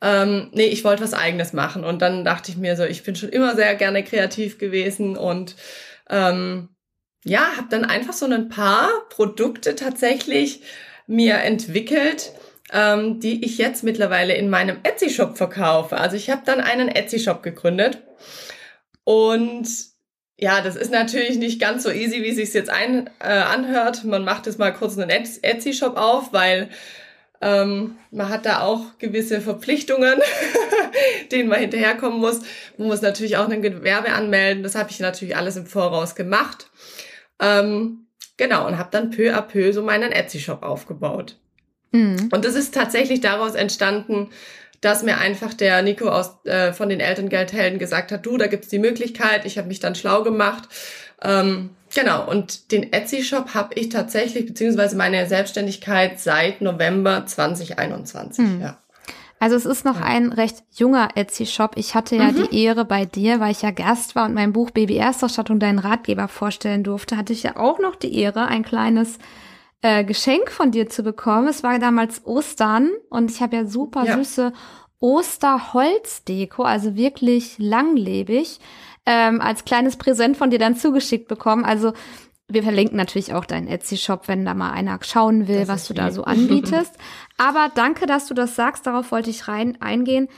ähm, 0.00 0.50
nee, 0.52 0.66
ich 0.66 0.84
wollte 0.84 1.02
was 1.02 1.14
eigenes 1.14 1.52
machen. 1.52 1.84
Und 1.84 2.02
dann 2.02 2.24
dachte 2.24 2.50
ich 2.50 2.56
mir 2.56 2.76
so, 2.76 2.84
ich 2.84 3.02
bin 3.02 3.16
schon 3.16 3.30
immer 3.30 3.56
sehr 3.56 3.74
gerne 3.74 4.04
kreativ 4.04 4.58
gewesen 4.58 5.16
und 5.16 5.56
ähm, 6.10 6.68
ja, 7.24 7.56
habe 7.56 7.68
dann 7.70 7.84
einfach 7.84 8.12
so 8.12 8.26
ein 8.26 8.48
paar 8.48 8.88
Produkte 9.10 9.74
tatsächlich 9.74 10.62
mir 11.06 11.38
entwickelt, 11.38 12.32
ähm, 12.72 13.20
die 13.20 13.44
ich 13.44 13.58
jetzt 13.58 13.82
mittlerweile 13.82 14.34
in 14.34 14.50
meinem 14.50 14.78
Etsy-Shop 14.82 15.36
verkaufe. 15.36 15.96
Also 15.96 16.16
ich 16.16 16.30
habe 16.30 16.42
dann 16.44 16.60
einen 16.60 16.88
Etsy-Shop 16.88 17.42
gegründet 17.42 18.02
und 19.04 19.68
ja, 20.40 20.60
das 20.60 20.76
ist 20.76 20.92
natürlich 20.92 21.36
nicht 21.38 21.60
ganz 21.60 21.82
so 21.82 21.90
easy, 21.90 22.22
wie 22.22 22.28
es 22.28 22.36
sich 22.36 22.52
jetzt 22.52 22.70
ein, 22.70 23.10
äh, 23.18 23.26
anhört. 23.26 24.04
Man 24.04 24.24
macht 24.24 24.46
jetzt 24.46 24.58
mal 24.58 24.72
kurz 24.72 24.96
einen 24.96 25.10
Etsy-Shop 25.10 25.96
auf, 25.96 26.32
weil 26.32 26.68
ähm, 27.40 27.96
man 28.10 28.28
hat 28.28 28.46
da 28.46 28.60
auch 28.60 28.98
gewisse 28.98 29.40
Verpflichtungen, 29.40 30.20
denen 31.32 31.48
man 31.48 31.58
hinterherkommen 31.58 32.20
muss. 32.20 32.40
Man 32.76 32.88
muss 32.88 33.02
natürlich 33.02 33.36
auch 33.36 33.48
ein 33.48 33.62
Gewerbe 33.62 34.12
anmelden. 34.12 34.62
Das 34.62 34.76
habe 34.76 34.90
ich 34.90 35.00
natürlich 35.00 35.36
alles 35.36 35.56
im 35.56 35.66
Voraus 35.66 36.14
gemacht. 36.14 36.70
Ähm, 37.40 38.06
genau, 38.36 38.66
und 38.66 38.78
habe 38.78 38.90
dann 38.92 39.10
peu 39.10 39.34
à 39.34 39.42
peu 39.42 39.72
so 39.72 39.82
meinen 39.82 40.12
Etsy-Shop 40.12 40.62
aufgebaut. 40.62 41.36
Mhm. 41.92 42.28
Und 42.32 42.44
das 42.44 42.54
ist 42.54 42.74
tatsächlich 42.74 43.20
daraus 43.20 43.54
entstanden, 43.54 44.30
dass 44.80 45.02
mir 45.02 45.18
einfach 45.18 45.54
der 45.54 45.82
Nico 45.82 46.08
aus, 46.08 46.36
äh, 46.44 46.72
von 46.72 46.88
den 46.88 47.00
Elterngeldhelden 47.00 47.78
gesagt 47.78 48.12
hat, 48.12 48.24
du, 48.24 48.36
da 48.36 48.46
gibt's 48.46 48.68
die 48.68 48.78
Möglichkeit. 48.78 49.44
Ich 49.44 49.58
habe 49.58 49.68
mich 49.68 49.80
dann 49.80 49.94
schlau 49.94 50.22
gemacht. 50.22 50.68
Ähm, 51.22 51.70
Genau, 51.94 52.28
und 52.28 52.70
den 52.72 52.92
Etsy-Shop 52.92 53.54
habe 53.54 53.74
ich 53.74 53.88
tatsächlich, 53.88 54.46
beziehungsweise 54.46 54.96
meine 54.96 55.26
Selbstständigkeit 55.26 56.20
seit 56.20 56.60
November 56.60 57.24
2021, 57.24 58.44
hm. 58.44 58.60
ja. 58.60 58.78
Also 59.40 59.54
es 59.54 59.66
ist 59.66 59.84
noch 59.84 60.00
ein 60.00 60.32
recht 60.32 60.64
junger 60.74 61.10
Etsy-Shop. 61.14 61.72
Ich 61.76 61.94
hatte 61.94 62.16
ja 62.16 62.32
mhm. 62.32 62.48
die 62.50 62.64
Ehre 62.64 62.84
bei 62.84 63.04
dir, 63.04 63.38
weil 63.38 63.52
ich 63.52 63.62
ja 63.62 63.70
Gast 63.70 64.16
war 64.16 64.26
und 64.26 64.34
mein 64.34 64.52
Buch 64.52 64.72
Baby 64.72 64.96
Erstausstattung 64.96 65.60
deinen 65.60 65.78
Ratgeber 65.78 66.26
vorstellen 66.26 66.82
durfte, 66.82 67.16
hatte 67.16 67.32
ich 67.32 67.44
ja 67.44 67.56
auch 67.56 67.78
noch 67.78 67.94
die 67.94 68.18
Ehre, 68.18 68.46
ein 68.46 68.64
kleines 68.64 69.18
äh, 69.82 70.04
Geschenk 70.04 70.50
von 70.50 70.70
dir 70.70 70.88
zu 70.88 71.02
bekommen. 71.02 71.48
Es 71.48 71.62
war 71.62 71.78
damals 71.78 72.26
Ostern 72.26 72.90
und 73.10 73.30
ich 73.30 73.40
habe 73.40 73.56
ja 73.56 73.66
super 73.66 74.04
ja. 74.04 74.16
süße 74.16 74.52
Osterholzdeko, 75.00 76.64
also 76.64 76.96
wirklich 76.96 77.56
langlebig 77.58 78.58
ähm, 79.06 79.40
als 79.40 79.64
kleines 79.64 79.96
Präsent 79.96 80.36
von 80.36 80.50
dir 80.50 80.58
dann 80.58 80.76
zugeschickt 80.76 81.28
bekommen. 81.28 81.64
Also 81.64 81.92
wir 82.48 82.62
verlinken 82.62 82.96
natürlich 82.96 83.34
auch 83.34 83.44
deinen 83.44 83.68
Etsy-Shop, 83.68 84.26
wenn 84.26 84.44
da 84.44 84.54
mal 84.54 84.72
einer 84.72 84.98
schauen 85.02 85.48
will, 85.48 85.60
das 85.60 85.68
was 85.68 85.86
du 85.86 85.94
lieb. 85.94 86.02
da 86.02 86.10
so 86.10 86.24
anbietest. 86.24 86.94
Aber 87.36 87.70
danke, 87.74 88.06
dass 88.06 88.26
du 88.26 88.34
das 88.34 88.56
sagst. 88.56 88.86
Darauf 88.86 89.12
wollte 89.12 89.30
ich 89.30 89.48
rein 89.48 89.78
eingehen. 89.80 90.28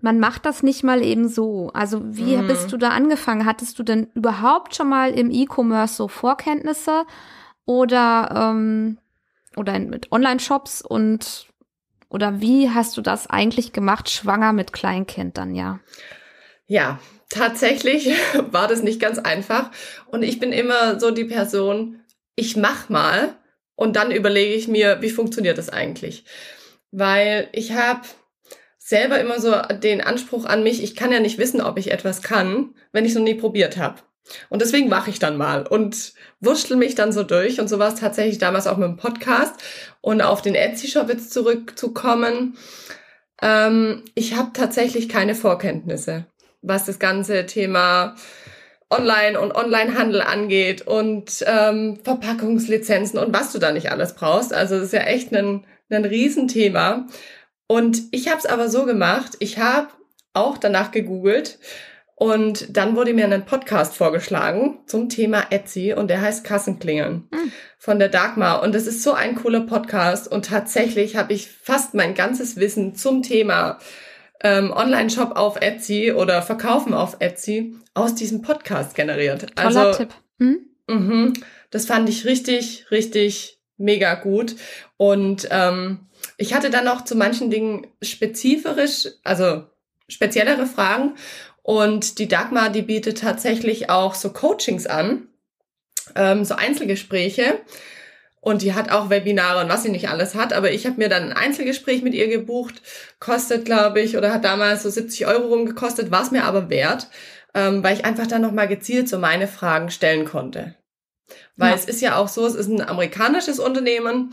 Man 0.00 0.18
macht 0.18 0.46
das 0.46 0.62
nicht 0.62 0.82
mal 0.82 1.02
eben 1.02 1.28
so. 1.28 1.70
Also 1.74 2.00
wie 2.04 2.36
mhm. 2.36 2.46
bist 2.46 2.72
du 2.72 2.76
da 2.76 2.90
angefangen? 2.90 3.46
Hattest 3.46 3.78
du 3.78 3.82
denn 3.82 4.08
überhaupt 4.14 4.74
schon 4.74 4.88
mal 4.88 5.10
im 5.10 5.30
E-Commerce 5.30 5.94
so 5.94 6.08
Vorkenntnisse 6.08 7.04
oder 7.68 8.30
ähm, 8.34 8.98
oder 9.54 9.78
mit 9.78 10.10
Online-Shops 10.10 10.80
und 10.80 11.46
oder 12.08 12.40
wie 12.40 12.70
hast 12.70 12.96
du 12.96 13.02
das 13.02 13.28
eigentlich 13.28 13.72
gemacht, 13.74 14.08
schwanger 14.08 14.54
mit 14.54 14.72
Kleinkind 14.72 15.36
dann 15.36 15.54
ja? 15.54 15.80
Ja, 16.66 16.98
tatsächlich 17.28 18.10
war 18.50 18.68
das 18.68 18.82
nicht 18.82 19.00
ganz 19.00 19.18
einfach. 19.18 19.70
Und 20.06 20.22
ich 20.22 20.40
bin 20.40 20.52
immer 20.52 20.98
so 20.98 21.10
die 21.10 21.26
Person, 21.26 22.00
ich 22.36 22.56
mach 22.56 22.88
mal 22.88 23.34
und 23.74 23.96
dann 23.96 24.12
überlege 24.12 24.54
ich 24.54 24.66
mir, 24.66 25.02
wie 25.02 25.10
funktioniert 25.10 25.58
das 25.58 25.68
eigentlich? 25.68 26.24
Weil 26.90 27.48
ich 27.52 27.72
habe 27.72 28.00
selber 28.78 29.20
immer 29.20 29.40
so 29.40 29.54
den 29.82 30.00
Anspruch 30.00 30.46
an 30.46 30.62
mich, 30.62 30.82
ich 30.82 30.96
kann 30.96 31.12
ja 31.12 31.20
nicht 31.20 31.36
wissen, 31.36 31.60
ob 31.60 31.78
ich 31.78 31.90
etwas 31.90 32.22
kann, 32.22 32.74
wenn 32.92 33.04
ich 33.04 33.10
es 33.10 33.18
noch 33.18 33.24
nie 33.24 33.34
probiert 33.34 33.76
habe. 33.76 34.00
Und 34.48 34.62
deswegen 34.62 34.88
mache 34.88 35.10
ich 35.10 35.18
dann 35.18 35.36
mal 35.36 35.66
und 35.66 36.12
wurschtel 36.40 36.76
mich 36.76 36.94
dann 36.94 37.12
so 37.12 37.22
durch. 37.22 37.60
Und 37.60 37.68
so 37.68 37.78
war 37.78 37.88
es 37.88 38.00
tatsächlich 38.00 38.38
damals 38.38 38.66
auch 38.66 38.76
mit 38.76 38.88
dem 38.88 38.96
Podcast. 38.96 39.54
Und 40.00 40.22
auf 40.22 40.42
den 40.42 40.54
Etsy-Shop 40.54 41.08
jetzt 41.08 41.32
zurückzukommen. 41.32 42.56
Ähm, 43.40 44.04
ich 44.14 44.36
habe 44.36 44.50
tatsächlich 44.52 45.08
keine 45.08 45.34
Vorkenntnisse 45.34 46.26
was 46.62 46.84
das 46.84 46.98
ganze 46.98 47.46
Thema 47.46 48.14
Online- 48.90 49.38
und 49.38 49.54
Onlinehandel 49.54 50.22
angeht 50.22 50.86
und 50.86 51.44
ähm, 51.46 51.98
Verpackungslizenzen 52.02 53.18
und 53.18 53.34
was 53.34 53.52
du 53.52 53.58
da 53.58 53.72
nicht 53.72 53.90
alles 53.90 54.14
brauchst. 54.14 54.52
Also 54.52 54.76
das 54.76 54.86
ist 54.86 54.92
ja 54.92 55.00
echt 55.00 55.34
ein, 55.34 55.66
ein 55.90 56.04
Riesenthema. 56.04 57.06
Und 57.66 58.02
ich 58.12 58.28
habe 58.28 58.38
es 58.38 58.46
aber 58.46 58.68
so 58.68 58.86
gemacht, 58.86 59.32
ich 59.40 59.58
habe 59.58 59.88
auch 60.32 60.56
danach 60.56 60.90
gegoogelt 60.90 61.58
und 62.18 62.76
dann 62.76 62.96
wurde 62.96 63.14
mir 63.14 63.26
ein 63.26 63.46
Podcast 63.46 63.94
vorgeschlagen 63.94 64.80
zum 64.86 65.08
Thema 65.08 65.46
Etsy 65.50 65.92
und 65.92 66.08
der 66.08 66.20
heißt 66.20 66.42
Kassenklingeln 66.42 67.28
mhm. 67.30 67.52
von 67.78 68.00
der 68.00 68.08
Dagmar. 68.08 68.60
Und 68.62 68.74
das 68.74 68.88
ist 68.88 69.04
so 69.04 69.12
ein 69.12 69.36
cooler 69.36 69.60
Podcast 69.60 70.26
und 70.26 70.46
tatsächlich 70.46 71.14
habe 71.14 71.32
ich 71.32 71.48
fast 71.48 71.94
mein 71.94 72.14
ganzes 72.14 72.56
Wissen 72.56 72.96
zum 72.96 73.22
Thema 73.22 73.78
ähm, 74.42 74.72
Online-Shop 74.72 75.36
auf 75.36 75.60
Etsy 75.60 76.10
oder 76.10 76.42
Verkaufen 76.42 76.92
auf 76.92 77.18
Etsy 77.20 77.76
aus 77.94 78.16
diesem 78.16 78.42
Podcast 78.42 78.96
generiert. 78.96 79.54
Toller 79.54 79.86
also, 79.86 79.98
Tipp. 79.98 80.14
Hm? 80.40 80.58
Mh, 80.88 81.32
das 81.70 81.86
fand 81.86 82.08
ich 82.08 82.24
richtig, 82.24 82.86
richtig 82.90 83.60
mega 83.76 84.16
gut. 84.16 84.56
Und 84.96 85.46
ähm, 85.52 86.08
ich 86.36 86.52
hatte 86.52 86.70
dann 86.70 86.86
noch 86.86 87.04
zu 87.04 87.14
manchen 87.14 87.48
Dingen 87.48 87.86
spezifisch, 88.02 89.06
also 89.22 89.66
speziellere 90.08 90.66
Fragen. 90.66 91.14
Und 91.68 92.18
die 92.18 92.28
Dagmar, 92.28 92.70
die 92.70 92.80
bietet 92.80 93.18
tatsächlich 93.18 93.90
auch 93.90 94.14
so 94.14 94.32
Coachings 94.32 94.86
an, 94.86 95.28
ähm, 96.14 96.46
so 96.46 96.54
Einzelgespräche. 96.54 97.60
Und 98.40 98.62
die 98.62 98.72
hat 98.72 98.90
auch 98.90 99.10
Webinare 99.10 99.62
und 99.62 99.68
was 99.68 99.82
sie 99.82 99.90
nicht 99.90 100.08
alles 100.08 100.34
hat. 100.34 100.54
Aber 100.54 100.70
ich 100.70 100.86
habe 100.86 100.96
mir 100.96 101.10
dann 101.10 101.24
ein 101.24 101.36
Einzelgespräch 101.36 102.00
mit 102.00 102.14
ihr 102.14 102.28
gebucht. 102.28 102.80
Kostet, 103.20 103.66
glaube 103.66 104.00
ich, 104.00 104.16
oder 104.16 104.32
hat 104.32 104.46
damals 104.46 104.82
so 104.82 104.88
70 104.88 105.26
Euro 105.26 105.48
rumgekostet, 105.48 106.10
war 106.10 106.22
es 106.22 106.30
mir 106.30 106.44
aber 106.44 106.70
wert, 106.70 107.08
ähm, 107.52 107.84
weil 107.84 107.98
ich 107.98 108.06
einfach 108.06 108.26
dann 108.26 108.40
nochmal 108.40 108.68
gezielt 108.68 109.06
so 109.06 109.18
meine 109.18 109.46
Fragen 109.46 109.90
stellen 109.90 110.24
konnte. 110.24 110.74
Weil 111.56 111.72
ja. 111.72 111.74
es 111.74 111.84
ist 111.84 112.00
ja 112.00 112.16
auch 112.16 112.28
so, 112.28 112.46
es 112.46 112.54
ist 112.54 112.68
ein 112.68 112.80
amerikanisches 112.80 113.58
Unternehmen. 113.58 114.32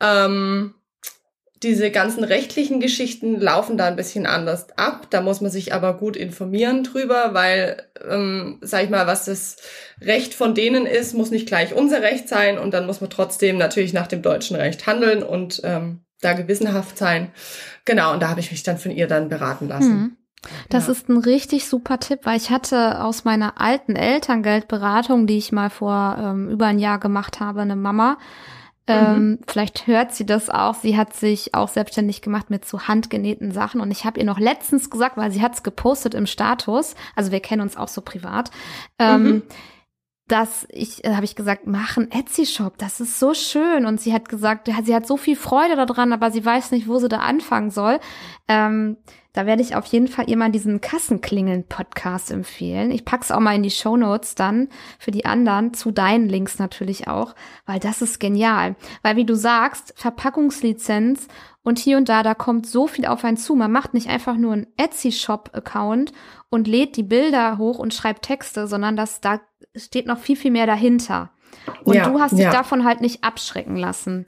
Ähm, 0.00 0.72
diese 1.62 1.90
ganzen 1.90 2.22
rechtlichen 2.22 2.80
Geschichten 2.80 3.40
laufen 3.40 3.78
da 3.78 3.86
ein 3.86 3.96
bisschen 3.96 4.26
anders 4.26 4.66
ab. 4.76 5.06
Da 5.10 5.20
muss 5.20 5.40
man 5.40 5.50
sich 5.50 5.72
aber 5.72 5.96
gut 5.96 6.16
informieren 6.16 6.84
drüber, 6.84 7.30
weil, 7.32 7.82
ähm, 8.08 8.58
sag 8.60 8.84
ich 8.84 8.90
mal, 8.90 9.06
was 9.06 9.24
das 9.24 9.56
Recht 10.00 10.34
von 10.34 10.54
denen 10.54 10.86
ist, 10.86 11.14
muss 11.14 11.30
nicht 11.30 11.46
gleich 11.46 11.74
unser 11.74 12.02
Recht 12.02 12.28
sein 12.28 12.58
und 12.58 12.74
dann 12.74 12.86
muss 12.86 13.00
man 13.00 13.10
trotzdem 13.10 13.56
natürlich 13.56 13.92
nach 13.92 14.06
dem 14.06 14.22
deutschen 14.22 14.56
Recht 14.56 14.86
handeln 14.86 15.22
und 15.22 15.62
ähm, 15.64 16.00
da 16.20 16.34
gewissenhaft 16.34 16.98
sein. 16.98 17.30
Genau, 17.84 18.12
und 18.12 18.22
da 18.22 18.28
habe 18.28 18.40
ich 18.40 18.50
mich 18.50 18.62
dann 18.62 18.78
von 18.78 18.90
ihr 18.90 19.06
dann 19.06 19.28
beraten 19.28 19.68
lassen. 19.68 19.96
Mhm. 19.96 20.16
Das 20.68 20.86
ja. 20.86 20.92
ist 20.92 21.08
ein 21.08 21.18
richtig 21.18 21.66
super 21.66 21.98
Tipp, 21.98 22.20
weil 22.24 22.36
ich 22.36 22.50
hatte 22.50 23.02
aus 23.02 23.24
meiner 23.24 23.60
alten 23.60 23.96
Elterngeldberatung, 23.96 25.26
die 25.26 25.38
ich 25.38 25.52
mal 25.52 25.70
vor 25.70 26.16
ähm, 26.20 26.48
über 26.50 26.66
ein 26.66 26.78
Jahr 26.78 27.00
gemacht 27.00 27.40
habe, 27.40 27.62
eine 27.62 27.76
Mama, 27.76 28.18
ähm, 28.88 29.30
mhm. 29.30 29.38
Vielleicht 29.46 29.86
hört 29.86 30.14
sie 30.14 30.24
das 30.24 30.48
auch. 30.48 30.74
Sie 30.74 30.96
hat 30.96 31.14
sich 31.14 31.54
auch 31.54 31.68
selbstständig 31.68 32.22
gemacht 32.22 32.50
mit 32.50 32.64
so 32.64 32.82
handgenähten 32.82 33.50
Sachen. 33.50 33.80
Und 33.80 33.90
ich 33.90 34.04
habe 34.04 34.20
ihr 34.20 34.26
noch 34.26 34.38
letztens 34.38 34.90
gesagt, 34.90 35.16
weil 35.16 35.30
sie 35.32 35.42
hat 35.42 35.54
es 35.54 35.62
gepostet 35.62 36.14
im 36.14 36.26
Status, 36.26 36.94
also 37.14 37.32
wir 37.32 37.40
kennen 37.40 37.62
uns 37.62 37.76
auch 37.76 37.88
so 37.88 38.00
privat, 38.00 38.50
ähm, 38.98 39.22
mhm. 39.22 39.42
Dass 40.28 40.66
ich, 40.70 41.04
äh, 41.04 41.14
habe 41.14 41.24
ich 41.24 41.36
gesagt, 41.36 41.66
mach 41.66 41.96
einen 41.96 42.10
Etsy-Shop, 42.10 42.78
das 42.78 43.00
ist 43.00 43.20
so 43.20 43.32
schön. 43.34 43.86
Und 43.86 44.00
sie 44.00 44.12
hat 44.12 44.28
gesagt, 44.28 44.68
sie 44.84 44.94
hat 44.94 45.06
so 45.06 45.16
viel 45.16 45.36
Freude 45.36 45.76
daran, 45.76 46.12
aber 46.12 46.30
sie 46.30 46.44
weiß 46.44 46.72
nicht, 46.72 46.88
wo 46.88 46.98
sie 46.98 47.08
da 47.08 47.18
anfangen 47.18 47.70
soll. 47.70 48.00
Ähm, 48.48 48.96
da 49.36 49.44
werde 49.44 49.60
ich 49.60 49.76
auf 49.76 49.84
jeden 49.84 50.08
Fall 50.08 50.30
ihr 50.30 50.36
mal 50.38 50.50
diesen 50.50 50.80
Kassenklingeln-Podcast 50.80 52.30
empfehlen. 52.30 52.90
Ich 52.90 53.04
pack's 53.04 53.30
auch 53.30 53.38
mal 53.38 53.54
in 53.54 53.62
die 53.62 53.70
Show 53.70 53.96
Notes 53.96 54.34
dann 54.34 54.68
für 54.98 55.10
die 55.10 55.26
anderen, 55.26 55.74
zu 55.74 55.90
deinen 55.90 56.26
Links 56.26 56.58
natürlich 56.58 57.06
auch, 57.06 57.34
weil 57.66 57.78
das 57.78 58.00
ist 58.00 58.18
genial. 58.18 58.76
Weil 59.02 59.16
wie 59.16 59.26
du 59.26 59.36
sagst, 59.36 59.92
Verpackungslizenz 59.94 61.28
und 61.66 61.80
hier 61.80 61.96
und 61.96 62.08
da, 62.08 62.22
da 62.22 62.34
kommt 62.34 62.64
so 62.64 62.86
viel 62.86 63.06
auf 63.06 63.24
einen 63.24 63.36
zu. 63.36 63.56
Man 63.56 63.72
macht 63.72 63.92
nicht 63.92 64.08
einfach 64.08 64.36
nur 64.36 64.52
einen 64.52 64.68
Etsy-Shop-Account 64.76 66.12
und 66.48 66.68
lädt 66.68 66.96
die 66.96 67.02
Bilder 67.02 67.58
hoch 67.58 67.80
und 67.80 67.92
schreibt 67.92 68.22
Texte, 68.22 68.68
sondern 68.68 68.96
das, 68.96 69.20
da 69.20 69.40
steht 69.74 70.06
noch 70.06 70.20
viel, 70.20 70.36
viel 70.36 70.52
mehr 70.52 70.66
dahinter. 70.66 71.30
Und 71.82 71.96
ja, 71.96 72.08
du 72.08 72.20
hast 72.20 72.34
dich 72.34 72.44
ja. 72.44 72.52
davon 72.52 72.84
halt 72.84 73.00
nicht 73.00 73.24
abschrecken 73.24 73.74
lassen 73.74 74.26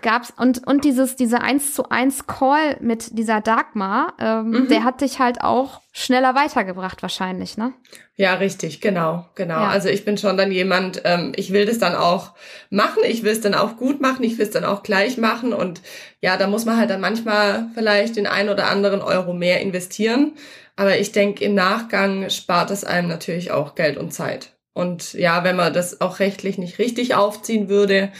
gab's 0.00 0.32
und 0.36 0.66
und 0.66 0.84
dieses 0.84 1.16
diese 1.16 1.40
eins 1.40 1.74
zu 1.74 1.90
eins 1.90 2.26
Call 2.26 2.78
mit 2.80 3.18
dieser 3.18 3.40
Dagmar, 3.40 4.14
ähm, 4.18 4.50
mhm. 4.50 4.68
der 4.68 4.84
hat 4.84 5.00
dich 5.00 5.18
halt 5.18 5.42
auch 5.42 5.82
schneller 5.92 6.34
weitergebracht 6.34 7.02
wahrscheinlich, 7.02 7.58
ne? 7.58 7.74
Ja, 8.16 8.34
richtig, 8.34 8.80
genau, 8.80 9.26
genau. 9.34 9.60
Ja. 9.60 9.68
Also 9.68 9.88
ich 9.88 10.04
bin 10.04 10.16
schon 10.16 10.36
dann 10.36 10.52
jemand, 10.52 11.02
ähm, 11.04 11.32
ich 11.34 11.52
will 11.52 11.66
das 11.66 11.78
dann 11.78 11.94
auch 11.94 12.32
machen, 12.70 13.02
ich 13.04 13.22
will 13.22 13.32
es 13.32 13.40
dann 13.40 13.54
auch 13.54 13.76
gut 13.76 14.00
machen, 14.00 14.22
ich 14.22 14.38
will 14.38 14.46
es 14.46 14.52
dann 14.52 14.64
auch 14.64 14.82
gleich 14.82 15.18
machen 15.18 15.52
und 15.52 15.82
ja, 16.20 16.36
da 16.36 16.46
muss 16.46 16.64
man 16.64 16.76
halt 16.76 16.90
dann 16.90 17.00
manchmal 17.00 17.66
vielleicht 17.74 18.16
den 18.16 18.26
ein 18.26 18.48
oder 18.48 18.68
anderen 18.68 19.02
Euro 19.02 19.34
mehr 19.34 19.60
investieren, 19.60 20.32
aber 20.76 20.98
ich 20.98 21.12
denke 21.12 21.44
im 21.44 21.54
Nachgang 21.54 22.30
spart 22.30 22.70
es 22.70 22.84
einem 22.84 23.08
natürlich 23.08 23.50
auch 23.50 23.74
Geld 23.74 23.96
und 23.98 24.12
Zeit. 24.12 24.52
Und 24.74 25.12
ja, 25.12 25.44
wenn 25.44 25.56
man 25.56 25.72
das 25.72 26.00
auch 26.00 26.18
rechtlich 26.18 26.58
nicht 26.58 26.78
richtig 26.78 27.14
aufziehen 27.14 27.68
würde, 27.68 28.10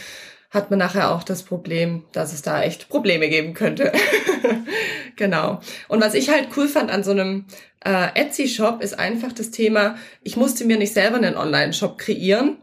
hat 0.53 0.69
man 0.69 0.79
nachher 0.79 1.11
auch 1.11 1.23
das 1.23 1.43
Problem, 1.43 2.03
dass 2.11 2.31
es 2.31 2.43
da 2.43 2.61
echt 2.61 2.87
Probleme 2.87 3.27
geben 3.27 3.53
könnte. 3.53 3.91
genau. 5.15 5.59
Und 5.87 6.01
was 6.01 6.13
ich 6.13 6.29
halt 6.29 6.49
cool 6.55 6.67
fand 6.67 6.91
an 6.91 7.03
so 7.03 7.11
einem 7.11 7.45
äh, 7.83 8.07
Etsy-Shop 8.13 8.81
ist 8.81 8.97
einfach 8.97 9.33
das 9.33 9.49
Thema, 9.49 9.95
ich 10.21 10.37
musste 10.37 10.65
mir 10.65 10.77
nicht 10.77 10.93
selber 10.93 11.17
einen 11.17 11.35
Online-Shop 11.35 11.97
kreieren. 11.97 12.57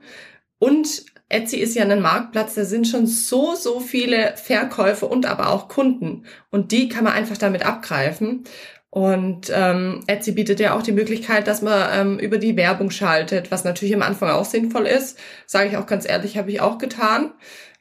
Und 0.59 1.05
Etsy 1.29 1.57
ist 1.57 1.75
ja 1.75 1.85
ein 1.85 2.01
Marktplatz, 2.01 2.55
da 2.55 2.65
sind 2.65 2.87
schon 2.87 3.07
so, 3.07 3.55
so 3.55 3.81
viele 3.81 4.37
Verkäufe 4.37 5.07
und 5.07 5.27
aber 5.27 5.51
auch 5.51 5.69
Kunden. 5.69 6.25
Und 6.51 6.73
die 6.73 6.89
kann 6.89 7.05
man 7.05 7.13
einfach 7.13 7.39
damit 7.39 7.67
abgreifen. 7.67 8.45
Und 8.91 9.53
ähm, 9.55 10.03
Etsy 10.09 10.33
bietet 10.33 10.59
ja 10.59 10.75
auch 10.75 10.83
die 10.83 10.93
Möglichkeit, 10.93 11.47
dass 11.47 11.63
man 11.63 11.89
ähm, 11.93 12.19
über 12.19 12.39
die 12.39 12.57
Werbung 12.57 12.91
schaltet, 12.91 13.53
was 13.53 13.63
natürlich 13.63 13.95
am 13.95 14.03
Anfang 14.03 14.31
auch 14.31 14.45
sinnvoll 14.45 14.87
ist. 14.87 15.17
Sage 15.47 15.69
ich 15.69 15.77
auch 15.77 15.87
ganz 15.87 16.09
ehrlich, 16.09 16.37
habe 16.37 16.51
ich 16.51 16.61
auch 16.61 16.79
getan. 16.79 17.33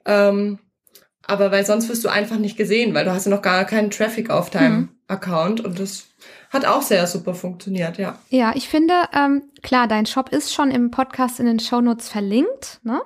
Ähm, 0.06 0.60
aber 1.28 1.52
weil 1.52 1.66
sonst 1.66 1.90
wirst 1.90 2.04
du 2.04 2.10
einfach 2.10 2.38
nicht 2.38 2.58
gesehen, 2.58 2.94
weil 2.94 3.06
du 3.06 3.12
hast 3.12 3.26
ja 3.26 3.32
noch 3.32 3.44
gar 3.44 3.66
keinen 3.66 3.92
Traffic 3.92 4.30
auf 4.30 4.50
deinem 4.50 4.78
mhm. 4.78 4.90
Account 5.08 5.62
und 5.62 5.80
das 5.80 6.08
hat 6.50 6.66
auch 6.66 6.82
sehr 6.82 7.06
super 7.06 7.36
funktioniert, 7.36 7.98
ja. 7.98 8.18
Ja, 8.30 8.54
ich 8.56 8.68
finde, 8.68 8.94
ähm, 9.14 9.44
klar, 9.62 9.88
dein 9.88 10.08
Shop 10.08 10.30
ist 10.30 10.54
schon 10.54 10.72
im 10.72 10.90
Podcast 10.90 11.40
in 11.40 11.46
den 11.46 11.60
Shownotes 11.60 12.10
verlinkt, 12.10 12.80
ne? 12.84 13.02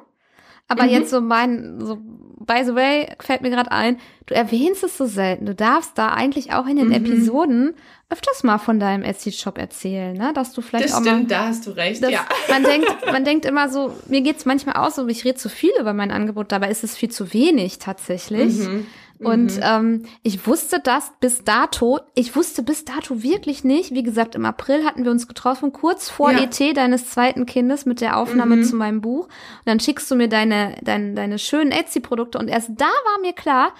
Aber 0.67 0.83
mhm. 0.83 0.89
jetzt 0.89 1.09
so 1.09 1.21
mein, 1.21 1.79
so 1.79 1.97
by 2.45 2.63
the 2.65 2.75
way, 2.75 3.07
fällt 3.19 3.41
mir 3.41 3.49
gerade 3.49 3.71
ein, 3.71 3.99
du 4.25 4.35
erwähnst 4.35 4.83
es 4.83 4.97
so 4.97 5.05
selten. 5.05 5.45
Du 5.45 5.55
darfst 5.55 5.97
da 5.97 6.09
eigentlich 6.09 6.53
auch 6.53 6.67
in 6.67 6.77
den 6.77 6.87
mhm. 6.87 6.93
Episoden 6.93 7.75
öfters 8.09 8.43
mal 8.43 8.59
von 8.59 8.79
deinem 8.79 9.03
Etsy-Shop 9.03 9.57
erzählen, 9.57 10.15
ne? 10.15 10.33
Dass 10.33 10.53
du 10.53 10.61
vielleicht 10.61 10.85
das 10.85 10.93
auch 10.93 11.01
stimmt, 11.01 11.23
mal. 11.23 11.27
da 11.27 11.47
hast 11.47 11.65
du 11.65 11.71
recht, 11.71 12.01
ja. 12.07 12.25
Man 12.49 12.63
denkt, 12.63 12.87
man 13.11 13.25
denkt 13.25 13.45
immer 13.45 13.69
so, 13.69 13.93
mir 14.07 14.21
geht's 14.21 14.45
manchmal 14.45 14.75
aus, 14.75 14.95
so 14.95 15.07
ich 15.07 15.25
rede 15.25 15.35
zu 15.35 15.49
viel 15.49 15.71
über 15.79 15.93
mein 15.93 16.11
Angebot, 16.11 16.51
dabei 16.51 16.69
ist 16.69 16.83
es 16.83 16.95
viel 16.95 17.09
zu 17.09 17.33
wenig 17.33 17.79
tatsächlich. 17.79 18.59
Mhm. 18.59 18.85
Und 19.23 19.55
mhm. 19.57 19.63
ähm, 19.63 20.03
ich 20.21 20.45
wusste 20.47 20.79
das 20.83 21.13
bis 21.19 21.43
dato, 21.43 21.99
ich 22.15 22.35
wusste 22.35 22.63
bis 22.63 22.85
dato 22.85 23.23
wirklich 23.23 23.63
nicht, 23.63 23.91
wie 23.91 24.03
gesagt, 24.03 24.35
im 24.35 24.45
April 24.45 24.85
hatten 24.85 25.03
wir 25.03 25.11
uns 25.11 25.27
getroffen, 25.27 25.71
kurz 25.73 26.09
vor 26.09 26.31
ja. 26.31 26.43
ET 26.43 26.77
deines 26.77 27.09
zweiten 27.09 27.45
Kindes 27.45 27.85
mit 27.85 28.01
der 28.01 28.17
Aufnahme 28.17 28.57
mhm. 28.57 28.63
zu 28.63 28.75
meinem 28.75 29.01
Buch. 29.01 29.25
Und 29.25 29.65
dann 29.65 29.79
schickst 29.79 30.09
du 30.11 30.15
mir 30.15 30.27
deine, 30.27 30.75
deine, 30.81 31.13
deine 31.13 31.39
schönen 31.39 31.71
Etsy-Produkte 31.71 32.37
und 32.37 32.47
erst 32.47 32.71
da 32.77 32.85
war 32.85 33.21
mir 33.21 33.33
klar, 33.33 33.73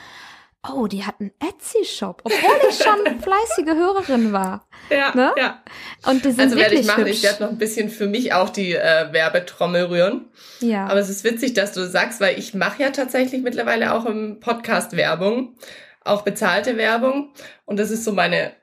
oh, 0.68 0.88
die 0.88 1.06
hat 1.06 1.16
einen 1.20 1.32
Etsy-Shop, 1.40 2.22
obwohl 2.24 2.70
ich 2.70 2.78
schon 2.78 3.20
fleißige 3.22 3.76
Hörerin 3.76 4.34
war. 4.34 4.68
Ja, 4.90 5.14
ne? 5.16 5.34
ja. 5.38 5.62
Und 6.06 6.24
die 6.24 6.32
sind 6.32 6.42
also 6.42 6.56
werde 6.56 6.76
ich 6.76 6.88
machen, 6.88 7.06
hübsch. 7.06 7.18
ich 7.18 7.24
werde 7.24 7.44
noch 7.44 7.50
ein 7.52 7.58
bisschen 7.58 7.90
für 7.90 8.08
mich 8.08 8.34
auch 8.34 8.50
die 8.50 8.74
äh, 8.74 9.12
Werbetrommel 9.12 9.86
rühren. 9.86 10.30
Ja. 10.60 10.86
Aber 10.86 11.00
es 11.00 11.10
ist 11.10 11.24
witzig, 11.24 11.54
dass 11.54 11.74
du 11.74 11.86
sagst, 11.88 12.22
weil 12.22 12.40
ich 12.40 12.54
mache 12.54 12.82
ja 12.82 12.92
tatsächlich 12.92 13.42
mittlerweile 13.42 13.94
auch 13.94 14.06
im 14.06 14.40
Podcast 14.40 14.96
Werbung, 14.96 15.56
auch 16.04 16.22
bezahlte 16.22 16.78
Werbung. 16.78 17.34
Und 17.66 17.78
das 17.78 17.92
ist 17.92 18.04
so 18.04 18.14
meine 18.14 18.54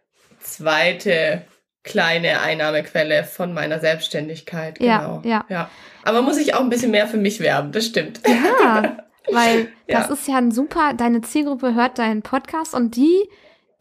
zweite 0.40 1.45
kleine 1.83 2.40
Einnahmequelle 2.40 3.25
von 3.25 3.54
meiner 3.54 3.80
Selbstständigkeit. 3.80 4.78
Genau. 4.78 5.23
Ja, 5.25 5.30
ja. 5.30 5.45
ja. 5.49 5.71
Aber 6.02 6.23
muss 6.23 6.38
ich 6.38 6.54
auch 6.54 6.61
ein 6.61 6.71
bisschen 6.71 6.90
mehr 6.90 7.07
für 7.07 7.16
mich 7.16 7.40
werben, 7.40 7.73
das 7.73 7.87
stimmt. 7.87 8.21
Ja, 8.26 8.99
Weil 9.33 9.73
ja. 9.87 10.01
das 10.01 10.11
ist 10.11 10.29
ja 10.29 10.37
ein 10.37 10.51
super, 10.51 10.95
deine 10.95 11.23
Zielgruppe 11.23 11.75
hört 11.75 11.99
deinen 11.99 12.23
Podcast 12.23 12.75
und 12.75 12.97
die, 12.97 13.29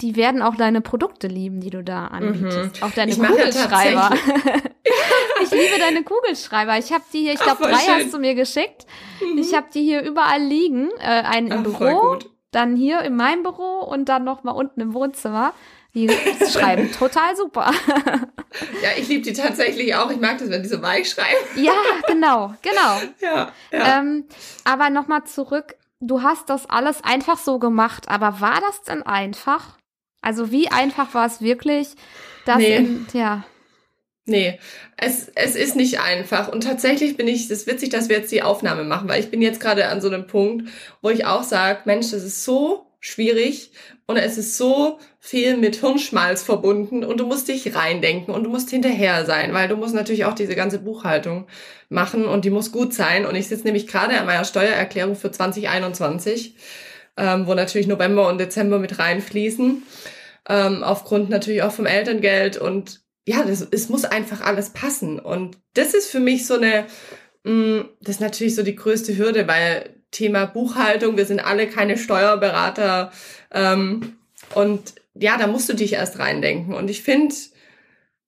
die 0.02 0.16
werden 0.16 0.42
auch 0.42 0.56
deine 0.56 0.82
Produkte 0.82 1.28
lieben, 1.28 1.60
die 1.60 1.70
du 1.70 1.84
da 1.84 2.08
anbietest. 2.08 2.82
Mhm. 2.82 2.88
Auch 2.88 2.92
deine 2.92 3.12
ich 3.12 3.20
Kugelschreiber. 3.20 4.12
ich 5.44 5.52
liebe 5.52 5.80
deine 5.80 6.04
Kugelschreiber. 6.04 6.78
Ich 6.78 6.92
habe 6.94 7.04
die 7.14 7.22
hier, 7.22 7.34
ich 7.34 7.40
glaube, 7.40 7.64
drei 7.64 7.80
schön. 7.80 7.94
hast 7.96 8.14
du 8.14 8.20
mir 8.20 8.36
geschickt. 8.36 8.86
Mhm. 9.22 9.38
Ich 9.38 9.54
habe 9.54 9.68
die 9.74 9.82
hier 9.82 10.02
überall 10.02 10.42
liegen. 10.42 10.90
Äh, 11.00 11.24
einen 11.24 11.52
im 11.52 11.60
Ach, 11.60 11.64
Büro, 11.64 12.20
dann 12.52 12.76
hier 12.76 13.02
in 13.02 13.16
meinem 13.16 13.44
Büro 13.44 13.80
und 13.82 14.10
dann 14.10 14.24
noch 14.24 14.44
mal 14.44 14.52
unten 14.52 14.80
im 14.82 14.94
Wohnzimmer. 14.94 15.54
Die 15.94 16.10
schreiben 16.52 16.92
total 16.92 17.36
super. 17.36 17.72
ja, 18.84 18.90
ich 18.98 19.08
liebe 19.08 19.24
die 19.24 19.34
tatsächlich 19.34 19.96
auch. 19.96 20.12
Ich 20.12 20.20
mag 20.20 20.38
das, 20.38 20.50
wenn 20.50 20.62
die 20.62 20.70
so 20.70 20.82
weich 20.82 21.10
schreiben. 21.10 21.38
ja, 21.56 21.74
genau, 22.08 22.54
genau. 22.62 23.00
Ja, 23.20 23.52
ja. 23.72 24.00
Ähm, 24.00 24.26
aber 24.64 24.90
nochmal 24.90 25.24
zurück. 25.26 25.76
Du 26.00 26.22
hast 26.22 26.50
das 26.50 26.70
alles 26.70 27.04
einfach 27.04 27.38
so 27.38 27.60
gemacht, 27.60 28.08
aber 28.08 28.40
war 28.40 28.62
das 28.62 28.84
denn 28.84 29.04
einfach? 29.04 29.78
Also 30.22 30.52
wie 30.52 30.70
einfach 30.70 31.14
war 31.14 31.26
es 31.26 31.42
wirklich, 31.42 31.90
dass 32.46 32.58
nee. 32.58 32.78
in, 32.78 33.08
ja. 33.14 33.44
Nee, 34.26 34.60
es, 34.96 35.30
es 35.36 35.56
ist 35.56 35.76
nicht 35.76 36.00
einfach. 36.00 36.50
Und 36.50 36.62
tatsächlich 36.62 37.18
bin 37.18 37.28
ich, 37.28 37.46
es 37.46 37.52
ist 37.52 37.68
witzig, 37.68 37.90
dass 37.90 38.10
wir 38.10 38.18
jetzt 38.18 38.32
die 38.32 38.44
Aufnahme 38.44 38.84
machen, 38.84 39.10
weil 39.10 39.20
ich 39.20 39.32
bin 39.32 39.42
jetzt 39.42 39.60
gerade 39.60 39.88
an 39.88 40.02
so 40.02 40.08
einem 40.08 40.28
Punkt, 40.28 40.70
wo 41.02 41.10
ich 41.10 41.26
auch 41.26 41.44
sage, 41.44 41.80
Mensch, 41.86 42.12
das 42.12 42.24
ist 42.24 42.44
so 42.44 42.86
schwierig 43.00 43.72
und 44.08 44.18
es 44.18 44.38
ist 44.38 44.58
so 44.58 45.00
viel 45.20 45.58
mit 45.58 45.78
Hirnschmalz 45.78 46.44
verbunden 46.44 47.04
und 47.04 47.20
du 47.20 47.26
musst 47.26 47.48
dich 47.48 47.76
reindenken 47.76 48.34
und 48.34 48.44
du 48.44 48.50
musst 48.50 48.70
hinterher 48.70 49.26
sein, 49.26 49.54
weil 49.54 49.68
du 49.68 49.76
musst 49.76 49.94
natürlich 49.94 50.26
auch 50.26 50.34
diese 50.34 50.56
ganze 50.56 50.80
Buchhaltung 50.80 51.48
machen 51.90 52.26
und 52.26 52.46
die 52.46 52.50
muss 52.50 52.72
gut 52.72 52.94
sein. 52.94 53.26
Und 53.26 53.36
ich 53.36 53.48
sitze 53.48 53.64
nämlich 53.64 53.88
gerade 53.88 54.20
an 54.20 54.26
meiner 54.26 54.46
Steuererklärung 54.46 55.16
für 55.16 55.32
2021, 55.32 56.56
ähm, 57.18 57.48
wo 57.48 57.54
natürlich 57.54 57.88
November 57.88 58.28
und 58.28 58.38
Dezember 58.38 58.80
mit 58.80 59.00
reinfließen, 59.00 59.84
ähm, 60.50 60.84
aufgrund 60.84 61.30
natürlich 61.30 61.64
auch 61.64 61.72
vom 61.72 61.86
Elterngeld 61.86 62.58
und 62.58 63.02
ja, 63.28 63.44
das, 63.44 63.68
es 63.70 63.90
muss 63.90 64.06
einfach 64.06 64.42
alles 64.42 64.72
passen. 64.72 65.20
Und 65.20 65.58
das 65.76 65.94
ist 65.94 66.10
für 66.10 66.20
mich 66.20 66.48
so 66.48 66.56
eine, 66.56 66.86
mh, 67.44 67.54
mm, 67.54 67.90
das 68.02 68.16
ist 68.16 68.22
natürlich 68.22 68.56
so 68.56 68.64
die 68.64 68.76
größte 68.76 69.18
Hürde, 69.18 69.48
weil 69.48 69.99
Thema 70.12 70.46
Buchhaltung, 70.46 71.18
wir 71.18 71.26
sind 71.26 71.40
alle 71.40 71.68
keine 71.68 71.98
Steuerberater. 71.98 73.12
Ähm, 73.52 74.18
und 74.56 74.96
ja, 75.14 75.38
da 75.38 75.48
musst 75.48 75.70
du 75.70 75.74
dich 75.74 75.94
erst 75.94 76.20
reindenken. 76.20 76.74
Und 76.74 76.90
ich 76.90 77.04
finde, 77.04 77.36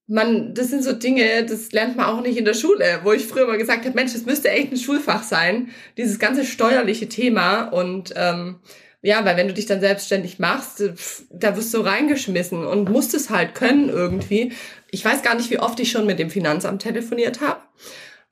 man, 0.07 0.53
das 0.53 0.69
sind 0.69 0.83
so 0.83 0.93
Dinge, 0.93 1.45
das 1.45 1.71
lernt 1.71 1.95
man 1.95 2.05
auch 2.05 2.21
nicht 2.21 2.37
in 2.37 2.45
der 2.45 2.53
Schule, 2.53 2.99
wo 3.03 3.13
ich 3.13 3.25
früher 3.25 3.47
mal 3.47 3.57
gesagt 3.57 3.85
habe, 3.85 3.95
Mensch, 3.95 4.13
das 4.13 4.25
müsste 4.25 4.49
echt 4.49 4.71
ein 4.71 4.77
Schulfach 4.77 5.23
sein, 5.23 5.69
dieses 5.97 6.19
ganze 6.19 6.45
steuerliche 6.45 7.07
Thema. 7.07 7.63
Und 7.63 8.13
ähm, 8.15 8.59
ja, 9.01 9.25
weil 9.25 9.37
wenn 9.37 9.47
du 9.47 9.53
dich 9.53 9.65
dann 9.65 9.79
selbstständig 9.79 10.37
machst, 10.37 10.83
da 11.31 11.55
wirst 11.55 11.73
du 11.73 11.79
reingeschmissen 11.79 12.65
und 12.65 12.89
musst 12.89 13.13
es 13.13 13.29
halt 13.29 13.55
können 13.55 13.89
irgendwie. 13.89 14.51
Ich 14.91 15.03
weiß 15.03 15.23
gar 15.23 15.35
nicht, 15.35 15.49
wie 15.49 15.59
oft 15.59 15.79
ich 15.79 15.91
schon 15.91 16.05
mit 16.05 16.19
dem 16.19 16.29
Finanzamt 16.29 16.81
telefoniert 16.81 17.41
habe 17.41 17.61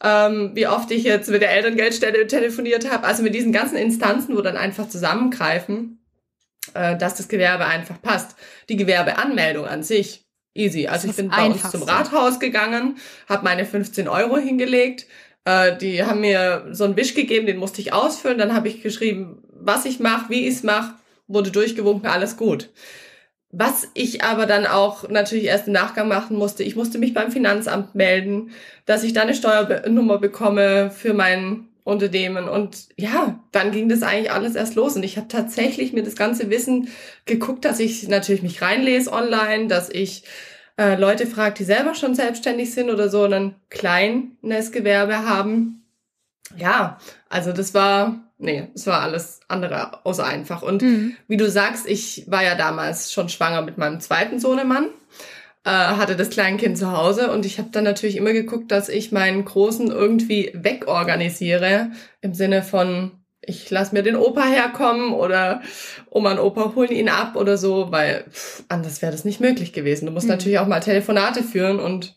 ähm, 0.03 0.51
wie 0.53 0.67
oft 0.67 0.91
ich 0.91 1.03
jetzt 1.03 1.29
mit 1.29 1.41
der 1.41 1.51
Elterngeldstelle 1.51 2.27
telefoniert 2.27 2.89
habe, 2.89 3.05
also 3.05 3.23
mit 3.23 3.35
diesen 3.35 3.51
ganzen 3.51 3.75
Instanzen, 3.75 4.35
wo 4.35 4.41
dann 4.41 4.57
einfach 4.57 4.87
zusammengreifen, 4.87 5.99
äh, 6.73 6.97
dass 6.97 7.15
das 7.15 7.27
Gewerbe 7.27 7.65
einfach 7.65 8.01
passt. 8.01 8.35
Die 8.69 8.77
Gewerbeanmeldung 8.77 9.65
an 9.65 9.83
sich, 9.83 10.25
easy. 10.53 10.87
Also 10.87 11.09
ich 11.09 11.15
bin 11.15 11.29
bei 11.29 11.45
uns 11.45 11.69
zum 11.69 11.83
Rathaus 11.83 12.39
gegangen, 12.39 12.97
habe 13.27 13.43
meine 13.43 13.65
15 13.65 14.07
Euro 14.07 14.37
hingelegt, 14.37 15.05
äh, 15.45 15.75
die 15.77 16.03
haben 16.03 16.21
mir 16.21 16.67
so 16.71 16.85
einen 16.85 16.95
Wisch 16.95 17.13
gegeben, 17.13 17.45
den 17.45 17.57
musste 17.57 17.81
ich 17.81 17.93
ausfüllen, 17.93 18.37
dann 18.37 18.53
habe 18.53 18.67
ich 18.67 18.81
geschrieben, 18.81 19.43
was 19.51 19.85
ich 19.85 19.99
mache, 19.99 20.29
wie 20.29 20.47
ich 20.47 20.55
es 20.55 20.63
mache, 20.63 20.95
wurde 21.27 21.51
durchgewunken, 21.51 22.09
alles 22.09 22.37
gut. 22.37 22.69
Was 23.51 23.89
ich 23.95 24.23
aber 24.23 24.45
dann 24.45 24.67
auch 24.67 25.09
natürlich 25.09 25.45
erst 25.45 25.67
im 25.67 25.73
Nachgang 25.73 26.07
machen 26.07 26.37
musste, 26.37 26.63
ich 26.63 26.75
musste 26.75 26.99
mich 26.99 27.15
beim 27.15 27.31
Finanzamt 27.31 27.95
melden, 27.95 28.51
dass 28.85 29.03
ich 29.03 29.13
da 29.13 29.23
eine 29.23 29.33
Steuernummer 29.33 30.19
bekomme 30.19 30.91
für 30.91 31.13
mein 31.13 31.67
Unternehmen. 31.83 32.47
Und 32.47 32.89
ja, 32.95 33.39
dann 33.51 33.71
ging 33.71 33.89
das 33.89 34.03
eigentlich 34.03 34.31
alles 34.31 34.55
erst 34.55 34.75
los. 34.75 34.95
Und 34.95 35.03
ich 35.03 35.17
habe 35.17 35.27
tatsächlich 35.27 35.93
mir 35.93 36.03
das 36.03 36.15
ganze 36.15 36.51
Wissen 36.51 36.89
geguckt, 37.25 37.65
dass 37.65 37.79
ich 37.79 38.07
natürlich 38.07 38.43
mich 38.43 38.61
reinlese 38.61 39.11
online, 39.11 39.67
dass 39.67 39.89
ich 39.89 40.23
äh, 40.77 40.95
Leute 40.95 41.25
frage, 41.25 41.55
die 41.55 41.63
selber 41.63 41.95
schon 41.95 42.13
selbstständig 42.13 42.71
sind 42.73 42.91
oder 42.91 43.09
so 43.09 43.23
ein 43.23 43.55
kleines 43.69 44.71
Gewerbe 44.71 45.27
haben. 45.27 45.78
Ja, 46.57 46.99
also 47.29 47.53
das 47.53 47.73
war 47.73 48.29
nee, 48.39 48.67
es 48.73 48.87
war 48.87 49.01
alles 49.01 49.41
andere 49.47 50.05
außer 50.05 50.25
einfach. 50.25 50.61
Und 50.63 50.81
mhm. 50.81 51.15
wie 51.27 51.37
du 51.37 51.49
sagst, 51.49 51.87
ich 51.87 52.25
war 52.27 52.43
ja 52.43 52.55
damals 52.55 53.11
schon 53.11 53.29
schwanger 53.29 53.61
mit 53.61 53.77
meinem 53.77 53.99
zweiten 53.99 54.39
Sohnemann, 54.39 54.87
äh, 55.65 55.69
hatte 55.69 56.15
das 56.15 56.29
Kleinkind 56.29 56.77
zu 56.77 56.91
Hause 56.91 57.31
und 57.31 57.45
ich 57.45 57.59
habe 57.59 57.69
dann 57.71 57.83
natürlich 57.83 58.15
immer 58.15 58.33
geguckt, 58.33 58.71
dass 58.71 58.89
ich 58.89 59.11
meinen 59.11 59.45
Großen 59.45 59.91
irgendwie 59.91 60.51
wegorganisiere, 60.53 61.91
im 62.21 62.33
Sinne 62.33 62.63
von, 62.63 63.11
ich 63.41 63.69
lass 63.69 63.91
mir 63.91 64.03
den 64.03 64.15
Opa 64.15 64.45
herkommen 64.45 65.13
oder 65.13 65.61
Oma 66.09 66.31
und 66.31 66.39
Opa 66.39 66.73
holen 66.75 66.91
ihn 66.91 67.09
ab 67.09 67.35
oder 67.35 67.57
so, 67.57 67.91
weil 67.91 68.25
pff, 68.31 68.63
anders 68.69 69.01
wäre 69.01 69.11
das 69.11 69.25
nicht 69.25 69.41
möglich 69.41 69.73
gewesen. 69.73 70.05
Du 70.05 70.11
musst 70.11 70.27
mhm. 70.27 70.31
natürlich 70.31 70.59
auch 70.59 70.67
mal 70.67 70.79
Telefonate 70.79 71.43
führen 71.43 71.79
und 71.79 72.15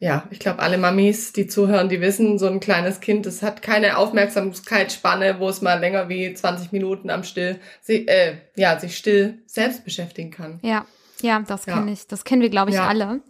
ja, 0.00 0.24
ich 0.30 0.38
glaube, 0.38 0.60
alle 0.60 0.78
Mamis, 0.78 1.32
die 1.32 1.48
zuhören, 1.48 1.88
die 1.88 2.00
wissen, 2.00 2.38
so 2.38 2.46
ein 2.46 2.60
kleines 2.60 3.00
Kind, 3.00 3.26
das 3.26 3.42
hat 3.42 3.62
keine 3.62 3.98
Aufmerksamkeitsspanne, 3.98 5.40
wo 5.40 5.48
es 5.48 5.60
mal 5.60 5.80
länger 5.80 6.08
wie 6.08 6.32
20 6.32 6.70
Minuten 6.70 7.10
am 7.10 7.24
Still, 7.24 7.58
äh, 7.88 8.34
ja, 8.54 8.78
sich 8.78 8.96
still 8.96 9.38
selbst 9.46 9.84
beschäftigen 9.84 10.30
kann. 10.30 10.60
Ja, 10.62 10.86
ja, 11.20 11.40
das 11.40 11.66
ja. 11.66 11.74
kenne 11.74 11.90
ich. 11.90 12.06
Das 12.06 12.24
kennen 12.24 12.42
wir, 12.42 12.50
glaube 12.50 12.70
ich, 12.70 12.76
ja. 12.76 12.86
alle. 12.86 13.20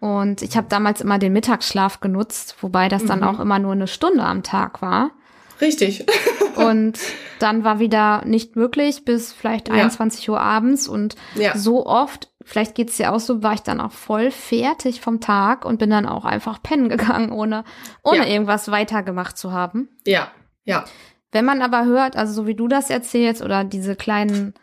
Und 0.00 0.42
ich 0.42 0.56
habe 0.56 0.66
damals 0.68 1.00
immer 1.00 1.18
den 1.18 1.32
Mittagsschlaf 1.32 2.00
genutzt, 2.00 2.56
wobei 2.60 2.88
das 2.88 3.04
dann 3.04 3.20
mhm. 3.20 3.26
auch 3.26 3.38
immer 3.38 3.58
nur 3.58 3.72
eine 3.72 3.86
Stunde 3.86 4.24
am 4.24 4.42
Tag 4.42 4.82
war. 4.82 5.12
Richtig. 5.60 6.06
und 6.56 6.98
dann 7.38 7.64
war 7.64 7.78
wieder 7.78 8.24
nicht 8.24 8.56
möglich 8.56 9.04
bis 9.04 9.32
vielleicht 9.32 9.68
ja. 9.68 9.74
21 9.74 10.28
Uhr 10.30 10.40
abends 10.40 10.88
und 10.88 11.16
ja. 11.34 11.56
so 11.56 11.86
oft, 11.86 12.28
vielleicht 12.42 12.74
geht's 12.74 12.96
dir 12.96 13.12
auch 13.12 13.20
so, 13.20 13.42
war 13.42 13.54
ich 13.54 13.60
dann 13.60 13.80
auch 13.80 13.92
voll 13.92 14.30
fertig 14.30 15.00
vom 15.00 15.20
Tag 15.20 15.64
und 15.64 15.78
bin 15.78 15.90
dann 15.90 16.06
auch 16.06 16.24
einfach 16.24 16.62
pennen 16.62 16.88
gegangen, 16.88 17.32
ohne, 17.32 17.64
ohne 18.02 18.30
irgendwas 18.30 18.70
weitergemacht 18.70 19.36
zu 19.36 19.52
haben. 19.52 19.88
Ja, 20.06 20.30
ja. 20.64 20.84
Wenn 21.32 21.44
man 21.44 21.62
aber 21.62 21.84
hört, 21.84 22.16
also 22.16 22.32
so 22.32 22.46
wie 22.46 22.56
du 22.56 22.68
das 22.68 22.90
erzählst 22.90 23.42
oder 23.42 23.64
diese 23.64 23.94
kleinen 23.94 24.54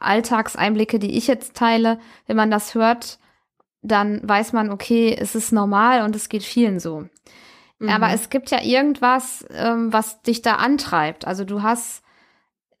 Alltagseinblicke, 0.00 0.98
die 0.98 1.16
ich 1.16 1.26
jetzt 1.26 1.56
teile, 1.56 1.98
wenn 2.26 2.36
man 2.36 2.50
das 2.50 2.74
hört, 2.74 3.18
dann 3.82 4.20
weiß 4.22 4.52
man, 4.52 4.70
okay, 4.70 5.16
es 5.18 5.34
ist 5.34 5.52
normal 5.52 6.02
und 6.02 6.16
es 6.16 6.28
geht 6.28 6.42
vielen 6.42 6.80
so. 6.80 7.04
Mhm. 7.78 7.88
Aber 7.88 8.10
es 8.10 8.30
gibt 8.30 8.50
ja 8.50 8.62
irgendwas, 8.62 9.44
ähm, 9.50 9.92
was 9.92 10.22
dich 10.22 10.42
da 10.42 10.54
antreibt. 10.56 11.26
Also 11.26 11.44
du 11.44 11.62
hast 11.62 12.02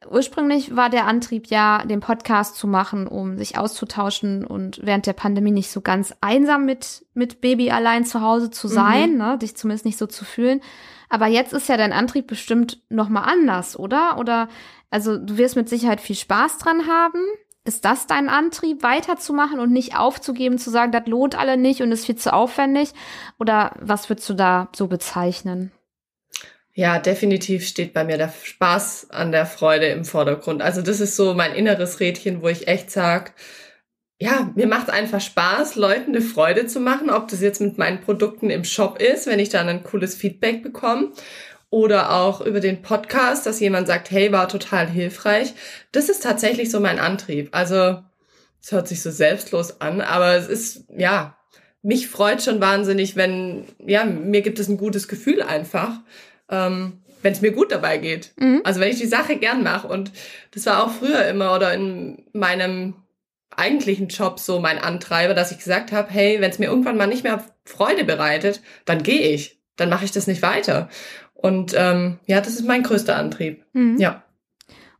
ursprünglich 0.08 0.76
war 0.76 0.90
der 0.90 1.06
Antrieb 1.06 1.48
ja, 1.48 1.84
den 1.84 2.00
Podcast 2.00 2.56
zu 2.56 2.66
machen, 2.66 3.06
um 3.06 3.36
sich 3.36 3.58
auszutauschen 3.58 4.44
und 4.46 4.80
während 4.82 5.06
der 5.06 5.12
Pandemie 5.12 5.50
nicht 5.50 5.70
so 5.70 5.80
ganz 5.80 6.14
einsam 6.20 6.64
mit, 6.64 7.04
mit 7.14 7.40
Baby 7.40 7.70
allein 7.70 8.04
zu 8.04 8.20
Hause 8.20 8.50
zu 8.50 8.68
sein, 8.68 9.12
mhm. 9.12 9.18
ne, 9.18 9.38
dich 9.38 9.56
zumindest 9.56 9.84
nicht 9.84 9.98
so 9.98 10.06
zu 10.06 10.24
fühlen. 10.24 10.60
Aber 11.08 11.26
jetzt 11.26 11.52
ist 11.52 11.68
ja 11.68 11.76
dein 11.76 11.92
Antrieb 11.92 12.26
bestimmt 12.26 12.82
nochmal 12.90 13.24
anders, 13.28 13.78
oder? 13.78 14.18
Oder, 14.18 14.48
also 14.90 15.16
du 15.16 15.38
wirst 15.38 15.56
mit 15.56 15.68
Sicherheit 15.68 16.00
viel 16.00 16.16
Spaß 16.16 16.58
dran 16.58 16.86
haben. 16.86 17.20
Ist 17.68 17.84
das 17.84 18.06
dein 18.06 18.30
Antrieb, 18.30 18.82
weiterzumachen 18.82 19.60
und 19.60 19.70
nicht 19.70 19.94
aufzugeben, 19.94 20.56
zu 20.56 20.70
sagen, 20.70 20.90
das 20.90 21.06
lohnt 21.06 21.38
alle 21.38 21.58
nicht 21.58 21.82
und 21.82 21.92
ist 21.92 22.06
viel 22.06 22.16
zu 22.16 22.32
aufwendig? 22.32 22.92
Oder 23.38 23.72
was 23.78 24.08
würdest 24.08 24.26
du 24.30 24.32
da 24.32 24.70
so 24.74 24.86
bezeichnen? 24.86 25.70
Ja, 26.72 26.98
definitiv 26.98 27.66
steht 27.66 27.92
bei 27.92 28.04
mir 28.04 28.16
der 28.16 28.32
Spaß 28.42 29.10
an 29.10 29.32
der 29.32 29.44
Freude 29.44 29.84
im 29.88 30.06
Vordergrund. 30.06 30.62
Also 30.62 30.80
das 30.80 30.98
ist 31.00 31.14
so 31.14 31.34
mein 31.34 31.52
inneres 31.52 32.00
Rädchen, 32.00 32.40
wo 32.40 32.48
ich 32.48 32.68
echt 32.68 32.90
sag, 32.90 33.34
ja, 34.18 34.50
mir 34.54 34.66
macht 34.66 34.88
einfach 34.88 35.20
Spaß, 35.20 35.76
Leuten 35.76 36.16
eine 36.16 36.22
Freude 36.22 36.68
zu 36.68 36.80
machen, 36.80 37.10
ob 37.10 37.28
das 37.28 37.42
jetzt 37.42 37.60
mit 37.60 37.76
meinen 37.76 38.00
Produkten 38.00 38.48
im 38.48 38.64
Shop 38.64 38.98
ist, 38.98 39.26
wenn 39.26 39.40
ich 39.40 39.50
dann 39.50 39.68
ein 39.68 39.84
cooles 39.84 40.14
Feedback 40.14 40.62
bekomme 40.62 41.12
oder 41.70 42.12
auch 42.12 42.40
über 42.40 42.60
den 42.60 42.82
Podcast, 42.82 43.46
dass 43.46 43.60
jemand 43.60 43.86
sagt, 43.86 44.10
hey, 44.10 44.32
war 44.32 44.48
total 44.48 44.88
hilfreich. 44.88 45.54
Das 45.92 46.08
ist 46.08 46.22
tatsächlich 46.22 46.70
so 46.70 46.80
mein 46.80 46.98
Antrieb. 46.98 47.48
Also, 47.52 48.02
es 48.62 48.72
hört 48.72 48.88
sich 48.88 49.02
so 49.02 49.10
selbstlos 49.10 49.80
an, 49.80 50.00
aber 50.00 50.34
es 50.36 50.48
ist, 50.48 50.84
ja, 50.96 51.36
mich 51.82 52.08
freut 52.08 52.42
schon 52.42 52.60
wahnsinnig, 52.60 53.16
wenn, 53.16 53.64
ja, 53.86 54.04
mir 54.04 54.42
gibt 54.42 54.58
es 54.58 54.68
ein 54.68 54.78
gutes 54.78 55.08
Gefühl 55.08 55.42
einfach, 55.42 56.00
ähm, 56.50 57.00
wenn 57.22 57.32
es 57.32 57.40
mir 57.40 57.52
gut 57.52 57.72
dabei 57.72 57.98
geht. 57.98 58.32
Mhm. 58.36 58.62
Also 58.64 58.80
wenn 58.80 58.90
ich 58.90 58.98
die 58.98 59.06
Sache 59.06 59.36
gern 59.36 59.62
mache. 59.62 59.88
Und 59.88 60.12
das 60.52 60.66
war 60.66 60.84
auch 60.84 60.90
früher 60.90 61.26
immer 61.26 61.54
oder 61.54 61.72
in 61.74 62.24
meinem 62.32 62.94
eigentlichen 63.56 64.08
Job 64.08 64.38
so 64.38 64.60
mein 64.60 64.78
Antreiber, 64.78 65.34
dass 65.34 65.50
ich 65.50 65.58
gesagt 65.58 65.92
habe, 65.92 66.10
hey, 66.10 66.40
wenn 66.40 66.50
es 66.50 66.58
mir 66.58 66.66
irgendwann 66.66 66.96
mal 66.96 67.06
nicht 67.06 67.24
mehr 67.24 67.44
Freude 67.64 68.04
bereitet, 68.04 68.60
dann 68.84 69.02
gehe 69.02 69.30
ich. 69.30 69.58
Dann 69.76 69.88
mache 69.88 70.04
ich 70.04 70.12
das 70.12 70.26
nicht 70.26 70.42
weiter. 70.42 70.88
Und 71.40 71.72
ähm, 71.76 72.18
ja, 72.26 72.40
das 72.40 72.54
ist 72.54 72.66
mein 72.66 72.82
größter 72.82 73.16
Antrieb. 73.16 73.64
Mhm. 73.72 73.96
Ja. 73.98 74.24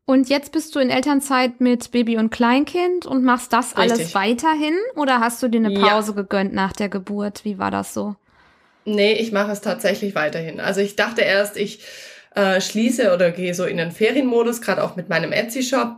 Und 0.05 0.31
jetzt 0.31 0.53
bist 0.53 0.75
du 0.75 0.79
in 0.79 0.89
Elternzeit 0.89 1.61
mit 1.61 1.91
Baby 1.91 2.17
und 2.17 2.31
Kleinkind 2.31 3.05
und 3.05 3.25
machst 3.25 3.53
das 3.53 3.77
Richtig. 3.77 3.93
alles 3.93 4.15
weiterhin? 4.15 4.75
Oder 4.97 5.21
hast 5.21 5.43
du 5.43 5.49
dir 5.49 5.59
eine 5.59 5.79
Pause 5.79 6.13
ja. 6.13 6.23
gegönnt 6.23 6.55
nach 6.55 6.73
der 6.73 6.89
Geburt? 6.89 7.45
Wie 7.45 7.59
war 7.59 7.71
das 7.71 7.93
so? 7.93 8.17
Nee, 8.85 9.15
ich 9.15 9.33
mache 9.33 9.53
es 9.53 9.61
tatsächlich 9.61 10.15
weiterhin. 10.15 10.61
Also 10.61 10.81
ich 10.81 10.97
dachte 10.97 11.21
erst, 11.21 11.59
ich 11.59 11.85
äh, 12.35 12.61
schließe 12.61 13.13
oder 13.13 13.33
gehe 13.33 13.53
so 13.53 13.65
in 13.65 13.77
den 13.77 13.91
Ferienmodus, 13.91 14.63
gerade 14.63 14.83
auch 14.83 14.97
mit 14.97 15.09
meinem 15.09 15.33
Etsy-Shop. 15.33 15.97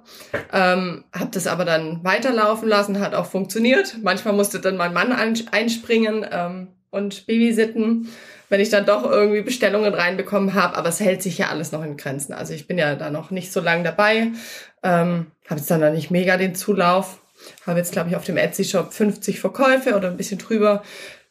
Ähm, 0.53 1.05
habe 1.13 1.31
das 1.31 1.47
aber 1.47 1.65
dann 1.65 2.03
weiterlaufen 2.03 2.69
lassen, 2.69 2.99
hat 2.99 3.15
auch 3.15 3.27
funktioniert. 3.27 3.99
Manchmal 4.03 4.35
musste 4.35 4.59
dann 4.59 4.77
mein 4.77 4.95
Mann 4.95 5.13
einspringen 5.13 6.27
ähm, 6.33 6.69
und 6.91 7.27
Babysitten 7.27 8.09
wenn 8.51 8.61
ich 8.61 8.69
dann 8.69 8.85
doch 8.85 9.09
irgendwie 9.09 9.41
Bestellungen 9.41 9.95
reinbekommen 9.95 10.55
habe. 10.55 10.77
Aber 10.77 10.91
es 10.91 11.01
hält 11.01 11.23
sich 11.23 11.39
ja 11.39 11.49
alles 11.49 11.73
noch 11.73 11.83
in 11.83 11.97
Grenzen. 11.97 12.35
Also 12.35 12.53
ich 12.53 12.67
bin 12.67 12.77
ja 12.77 12.97
da 12.97 13.09
noch 13.11 13.31
nicht 13.31 13.53
so 13.53 13.61
lange 13.61 13.85
dabei. 13.85 14.33
Ähm, 14.83 15.29
habe 15.49 15.61
jetzt 15.61 15.71
dann 15.71 15.81
noch 15.81 15.93
nicht 15.93 16.11
mega 16.11 16.37
den 16.37 16.55
Zulauf. 16.55 17.21
Habe 17.67 17.79
jetzt, 17.79 17.93
glaube 17.93 18.11
ich, 18.11 18.17
auf 18.17 18.25
dem 18.25 18.37
Etsy-Shop 18.37 18.93
50 18.93 19.41
Verkäufe 19.41 19.97
oder 19.97 20.11
ein 20.11 20.17
bisschen 20.17 20.39
drüber. 20.39 20.83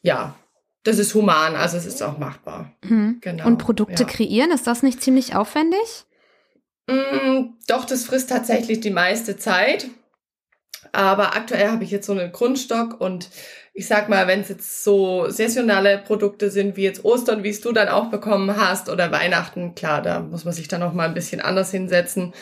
Ja, 0.01 0.35
das 0.83 0.97
ist 0.97 1.13
human, 1.13 1.55
also 1.55 1.77
es 1.77 1.85
ist 1.85 2.01
auch 2.01 2.17
machbar. 2.17 2.71
Mhm. 2.83 3.17
Genau. 3.21 3.45
Und 3.45 3.57
Produkte 3.57 4.03
ja. 4.03 4.09
kreieren, 4.09 4.51
ist 4.51 4.65
das 4.65 4.81
nicht 4.81 5.03
ziemlich 5.03 5.35
aufwendig? 5.35 6.05
Mm, 6.87 7.49
doch, 7.67 7.83
das 7.85 8.05
frisst 8.05 8.29
tatsächlich 8.29 8.79
die 8.79 8.89
meiste 8.89 9.37
Zeit. 9.37 9.87
Aber 10.93 11.35
aktuell 11.35 11.69
habe 11.69 11.83
ich 11.83 11.91
jetzt 11.91 12.07
so 12.07 12.13
einen 12.13 12.31
Grundstock 12.31 12.99
und 12.99 13.29
ich 13.79 13.87
sag 13.87 14.09
mal, 14.09 14.27
wenn 14.27 14.41
es 14.41 14.49
jetzt 14.49 14.83
so 14.83 15.29
saisonale 15.29 15.99
Produkte 15.99 16.51
sind, 16.51 16.75
wie 16.75 16.83
jetzt 16.83 17.05
Ostern, 17.05 17.45
wie 17.45 17.49
es 17.49 17.61
du 17.61 17.71
dann 17.71 17.87
auch 17.87 18.09
bekommen 18.09 18.57
hast, 18.57 18.89
oder 18.89 19.09
Weihnachten, 19.13 19.73
klar, 19.73 20.01
da 20.01 20.19
muss 20.19 20.43
man 20.43 20.53
sich 20.53 20.67
dann 20.67 20.81
noch 20.81 20.91
mal 20.91 21.07
ein 21.07 21.13
bisschen 21.13 21.39
anders 21.39 21.71
hinsetzen. 21.71 22.33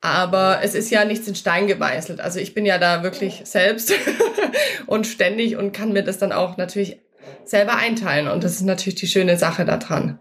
Aber 0.00 0.60
es 0.62 0.76
ist 0.76 0.90
ja 0.90 1.04
nichts 1.04 1.26
in 1.26 1.34
Stein 1.34 1.66
gemeißelt. 1.66 2.20
Also 2.20 2.38
ich 2.38 2.54
bin 2.54 2.64
ja 2.64 2.78
da 2.78 3.02
wirklich 3.02 3.42
selbst 3.42 3.92
und 4.86 5.08
ständig 5.08 5.56
und 5.56 5.72
kann 5.72 5.92
mir 5.92 6.04
das 6.04 6.18
dann 6.18 6.30
auch 6.30 6.56
natürlich 6.58 7.00
selber 7.44 7.74
einteilen. 7.74 8.28
Und 8.28 8.44
das 8.44 8.52
ist 8.52 8.62
natürlich 8.62 9.00
die 9.00 9.08
schöne 9.08 9.36
Sache 9.36 9.64
daran. 9.64 10.20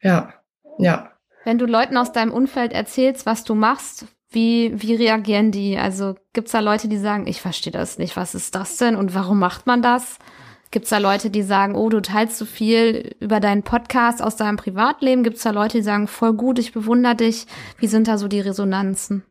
Ja, 0.00 0.32
ja. 0.78 1.10
Wenn 1.42 1.58
du 1.58 1.66
Leuten 1.66 1.96
aus 1.96 2.12
deinem 2.12 2.32
Umfeld 2.32 2.72
erzählst, 2.72 3.26
was 3.26 3.42
du 3.42 3.56
machst, 3.56 4.04
wie, 4.30 4.72
wie 4.76 4.94
reagieren 4.94 5.50
die? 5.50 5.78
Also 5.78 6.16
gibt's 6.32 6.52
da 6.52 6.60
Leute, 6.60 6.88
die 6.88 6.98
sagen, 6.98 7.26
ich 7.26 7.40
verstehe 7.40 7.72
das 7.72 7.98
nicht, 7.98 8.16
was 8.16 8.34
ist 8.34 8.54
das 8.54 8.76
denn 8.76 8.96
und 8.96 9.14
warum 9.14 9.38
macht 9.38 9.66
man 9.66 9.82
das? 9.82 10.18
Gibt's 10.70 10.90
da 10.90 10.98
Leute, 10.98 11.30
die 11.30 11.42
sagen, 11.42 11.74
oh, 11.74 11.88
du 11.88 12.02
teilst 12.02 12.36
so 12.36 12.44
viel 12.44 13.16
über 13.20 13.40
deinen 13.40 13.62
Podcast 13.62 14.22
aus 14.22 14.36
deinem 14.36 14.58
Privatleben? 14.58 15.24
Gibt's 15.24 15.42
da 15.42 15.50
Leute, 15.50 15.78
die 15.78 15.82
sagen, 15.82 16.08
voll 16.08 16.34
gut, 16.34 16.58
ich 16.58 16.72
bewundere 16.72 17.16
dich? 17.16 17.46
Wie 17.78 17.86
sind 17.86 18.06
da 18.06 18.18
so 18.18 18.28
die 18.28 18.40
Resonanzen? 18.40 19.24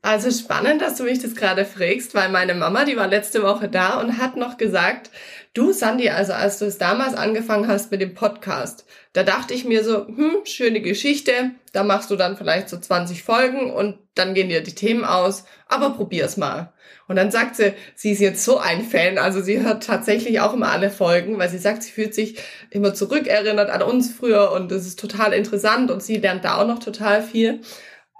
Also 0.00 0.30
spannend, 0.30 0.80
dass 0.80 0.96
du 0.96 1.02
mich 1.02 1.18
das 1.18 1.34
gerade 1.34 1.64
fragst, 1.64 2.14
weil 2.14 2.28
meine 2.28 2.54
Mama, 2.54 2.84
die 2.84 2.96
war 2.96 3.08
letzte 3.08 3.42
Woche 3.42 3.68
da 3.68 4.00
und 4.00 4.18
hat 4.18 4.36
noch 4.36 4.56
gesagt, 4.56 5.10
du 5.58 5.72
Sandy, 5.72 6.08
also 6.08 6.32
als 6.32 6.58
du 6.58 6.66
es 6.66 6.78
damals 6.78 7.14
angefangen 7.14 7.66
hast 7.66 7.90
mit 7.90 8.00
dem 8.00 8.14
Podcast, 8.14 8.86
da 9.12 9.24
dachte 9.24 9.54
ich 9.54 9.64
mir 9.64 9.82
so, 9.82 10.06
hm, 10.06 10.36
schöne 10.44 10.80
Geschichte, 10.80 11.50
da 11.72 11.82
machst 11.82 12.10
du 12.10 12.16
dann 12.16 12.36
vielleicht 12.36 12.68
so 12.68 12.78
20 12.78 13.24
Folgen 13.24 13.72
und 13.72 13.98
dann 14.14 14.34
gehen 14.34 14.48
dir 14.48 14.62
die 14.62 14.74
Themen 14.74 15.04
aus, 15.04 15.44
aber 15.66 15.90
probier's 15.90 16.36
mal. 16.36 16.72
Und 17.08 17.16
dann 17.16 17.30
sagt 17.30 17.56
sie, 17.56 17.72
sie 17.96 18.12
ist 18.12 18.20
jetzt 18.20 18.44
so 18.44 18.58
ein 18.58 18.84
Fan, 18.84 19.18
also 19.18 19.40
sie 19.40 19.60
hört 19.60 19.82
tatsächlich 19.82 20.40
auch 20.40 20.54
immer 20.54 20.70
alle 20.70 20.90
Folgen, 20.90 21.38
weil 21.38 21.48
sie 21.48 21.58
sagt, 21.58 21.82
sie 21.82 21.90
fühlt 21.90 22.14
sich 22.14 22.38
immer 22.70 22.94
zurückerinnert 22.94 23.70
an 23.70 23.82
uns 23.82 24.12
früher 24.12 24.52
und 24.52 24.70
es 24.70 24.86
ist 24.86 25.00
total 25.00 25.32
interessant 25.32 25.90
und 25.90 26.02
sie 26.02 26.18
lernt 26.18 26.44
da 26.44 26.58
auch 26.58 26.66
noch 26.66 26.78
total 26.78 27.22
viel. 27.22 27.62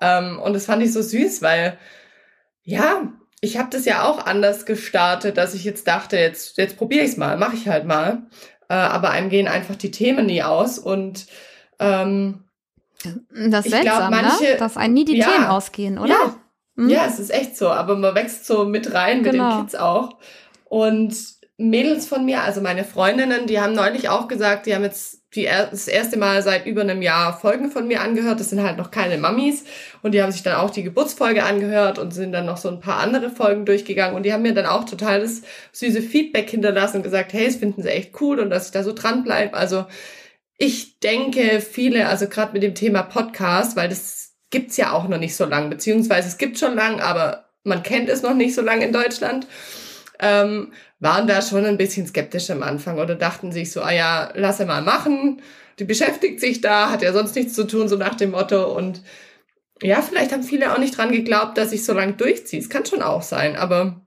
Ähm, 0.01 0.41
und 0.41 0.55
das 0.55 0.67
fand 0.67 0.83
ich 0.83 0.93
so 0.93 1.03
süß, 1.03 1.43
weil 1.43 1.79
ja, 2.63 3.13
ich 3.41 3.57
habe 3.57 3.69
das 3.71 3.85
ja 3.85 4.05
auch 4.05 4.27
anders 4.27 4.67
gestartet, 4.67 5.37
dass 5.37 5.55
ich 5.55 5.65
jetzt 5.65 5.87
dachte, 5.87 6.17
jetzt, 6.17 6.59
jetzt 6.59 6.77
probiere 6.77 7.05
ich 7.05 7.13
es 7.13 7.17
mal, 7.17 7.37
mache 7.37 7.57
ich 7.57 7.69
halt 7.69 7.87
mal. 7.87 8.23
Äh, 8.69 8.75
aber 8.75 9.11
einem 9.11 9.31
gehen 9.31 9.49
einfach 9.49 9.77
die 9.77 9.91
Themen 9.91 10.27
nie 10.27 10.43
aus 10.43 10.79
und 10.79 11.27
ähm, 11.79 12.45
das 13.31 13.67
ist 13.67 13.73
seltsam, 13.73 14.11
glaub, 14.11 14.23
manche, 14.23 14.45
ne? 14.45 14.57
dass 14.59 14.77
einem 14.77 14.95
nie 14.95 15.05
die 15.05 15.19
ja, 15.19 15.31
Themen 15.31 15.47
ausgehen, 15.47 15.99
oder? 15.99 16.09
Ja. 16.09 16.35
Mhm. 16.75 16.91
ja, 16.91 17.07
es 17.07 17.19
ist 17.19 17.31
echt 17.31 17.57
so, 17.57 17.71
aber 17.71 17.97
man 17.97 18.15
wächst 18.15 18.47
so 18.47 18.65
mit 18.65 18.93
rein, 18.93 19.23
mit 19.23 19.33
genau. 19.33 19.51
den 19.51 19.61
Kids 19.61 19.75
auch. 19.75 20.19
Und 20.65 21.15
Mädels 21.59 22.07
von 22.07 22.25
mir, 22.25 22.43
also 22.43 22.61
meine 22.61 22.85
Freundinnen, 22.85 23.47
die 23.47 23.61
haben 23.61 23.75
neulich 23.75 24.09
auch 24.09 24.29
gesagt, 24.29 24.67
die 24.67 24.75
haben 24.75 24.85
jetzt 24.85 25.19
die 25.35 25.45
das 25.45 25.89
erste 25.89 26.17
Mal 26.17 26.43
seit 26.43 26.67
über 26.67 26.81
einem 26.81 27.03
Jahr 27.03 27.39
Folgen 27.39 27.71
von 27.71 27.87
mir 27.87 28.01
angehört. 28.01 28.41
Das 28.41 28.49
sind 28.49 28.63
halt 28.63 28.79
noch 28.79 28.91
keine 28.91 29.19
Mammis. 29.19 29.65
Und 30.01 30.13
die 30.13 30.23
haben 30.23 30.33
sich 30.33 30.43
dann 30.43 30.55
auch 30.55 30.71
die 30.71 30.83
Geburtsfolge 30.83 31.45
angehört 31.45 31.99
und 31.99 32.15
sind 32.15 32.33
dann 32.33 32.47
noch 32.47 32.57
so 32.57 32.69
ein 32.71 32.81
paar 32.81 32.99
andere 33.01 33.29
Folgen 33.29 33.67
durchgegangen. 33.67 34.17
Und 34.17 34.23
die 34.23 34.33
haben 34.33 34.43
mir 34.43 34.55
dann 34.55 34.65
auch 34.65 34.85
total 34.85 35.21
das 35.21 35.43
süße 35.73 36.01
Feedback 36.01 36.49
hinterlassen 36.49 36.99
und 36.99 37.03
gesagt, 37.03 37.35
hey, 37.35 37.45
das 37.45 37.57
finden 37.57 37.83
sie 37.83 37.91
echt 37.91 38.19
cool 38.21 38.39
und 38.39 38.49
dass 38.49 38.67
ich 38.67 38.73
da 38.73 38.83
so 38.83 38.95
dran 38.95 39.23
bleibe. 39.23 39.55
Also 39.55 39.85
ich 40.57 40.99
denke, 41.01 41.61
viele, 41.61 42.09
also 42.09 42.27
gerade 42.29 42.53
mit 42.53 42.63
dem 42.63 42.75
Thema 42.75 43.03
Podcast, 43.03 43.77
weil 43.77 43.91
das 43.91 44.33
gibt's 44.51 44.79
ja 44.79 44.93
auch 44.93 45.09
noch 45.09 45.19
nicht 45.19 45.37
so 45.37 45.45
lang, 45.45 45.69
beziehungsweise 45.69 46.29
es 46.29 46.39
gibt 46.39 46.59
schon 46.59 46.75
lang, 46.75 47.01
aber 47.01 47.51
man 47.65 47.83
kennt 47.83 48.09
es 48.09 48.23
noch 48.23 48.35
nicht 48.35 48.55
so 48.55 48.63
lang 48.63 48.81
in 48.81 48.93
Deutschland. 48.93 49.47
Ähm, 50.21 50.73
waren 51.01 51.27
da 51.27 51.43
schon 51.43 51.65
ein 51.65 51.77
bisschen 51.77 52.07
skeptisch 52.07 52.51
am 52.51 52.63
Anfang 52.63 52.99
oder 52.99 53.15
dachten 53.15 53.53
sich 53.53 53.71
so, 53.71 53.83
ah 53.83 53.93
ja, 53.93 54.33
lass 54.35 54.61
er 54.61 54.67
mal 54.67 54.83
machen, 54.83 55.43
die 55.79 55.85
beschäftigt 55.85 56.41
sich 56.41 56.61
da, 56.61 56.91
hat 56.91 57.03
ja 57.03 57.13
sonst 57.13 57.37
nichts 57.37 57.55
zu 57.55 57.67
tun, 57.67 57.89
so 57.89 57.97
nach 57.97 58.17
dem 58.17 58.33
Motto. 58.33 58.75
Und 58.77 59.03
ja, 59.81 60.03
vielleicht 60.03 60.33
haben 60.33 60.43
viele 60.43 60.73
auch 60.73 60.79
nicht 60.79 60.97
dran 60.97 61.13
geglaubt, 61.13 61.57
dass 61.57 61.73
ich 61.73 61.85
so 61.85 61.93
lange 61.93 62.15
durchziehe. 62.15 62.61
Es 62.61 62.69
kann 62.69 62.85
schon 62.85 63.03
auch 63.03 63.23
sein, 63.23 63.55
aber 63.57 64.05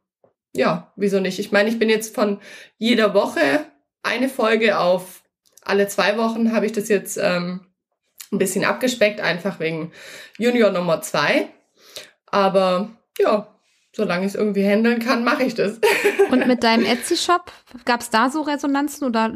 ja, 0.53 0.91
wieso 0.97 1.21
nicht? 1.21 1.39
Ich 1.39 1.53
meine, 1.53 1.69
ich 1.69 1.79
bin 1.79 1.89
jetzt 1.89 2.13
von 2.13 2.39
jeder 2.77 3.13
Woche 3.13 3.65
eine 4.03 4.27
Folge 4.27 4.77
auf 4.77 5.21
alle 5.61 5.87
zwei 5.87 6.17
Wochen 6.17 6.51
habe 6.51 6.65
ich 6.65 6.71
das 6.71 6.89
jetzt 6.89 7.17
ähm, 7.17 7.61
ein 8.31 8.37
bisschen 8.39 8.65
abgespeckt, 8.65 9.21
einfach 9.21 9.59
wegen 9.59 9.91
Junior 10.37 10.71
Nummer 10.71 11.01
zwei. 11.01 11.49
Aber 12.25 12.89
ja, 13.19 13.50
solange 13.93 14.25
ich 14.25 14.33
es 14.33 14.35
irgendwie 14.35 14.63
handeln 14.63 14.99
kann, 14.99 15.23
mache 15.23 15.43
ich 15.43 15.55
das. 15.55 15.79
Und 16.31 16.47
mit 16.47 16.63
deinem 16.63 16.85
Etsy-Shop, 16.85 17.51
gab 17.85 18.01
es 18.01 18.09
da 18.09 18.29
so 18.29 18.41
Resonanzen 18.41 19.05
oder 19.05 19.33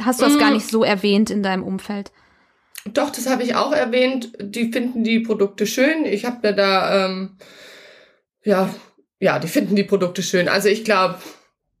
hast 0.00 0.20
du 0.20 0.24
das 0.24 0.34
mm. 0.34 0.38
gar 0.38 0.50
nicht 0.50 0.68
so 0.68 0.82
erwähnt 0.82 1.30
in 1.30 1.42
deinem 1.42 1.62
Umfeld? 1.62 2.10
Doch, 2.92 3.10
das 3.10 3.28
habe 3.28 3.42
ich 3.42 3.54
auch 3.54 3.72
erwähnt. 3.72 4.32
Die 4.40 4.70
finden 4.72 5.04
die 5.04 5.20
Produkte 5.20 5.66
schön. 5.66 6.04
Ich 6.04 6.24
habe 6.24 6.38
mir 6.42 6.54
da, 6.54 7.06
ähm, 7.06 7.36
ja, 8.42 8.68
ja, 9.20 9.38
die 9.38 9.48
finden 9.48 9.74
die 9.74 9.84
Produkte 9.84 10.22
schön. 10.22 10.48
Also 10.48 10.68
ich 10.68 10.84
glaube, 10.84 11.18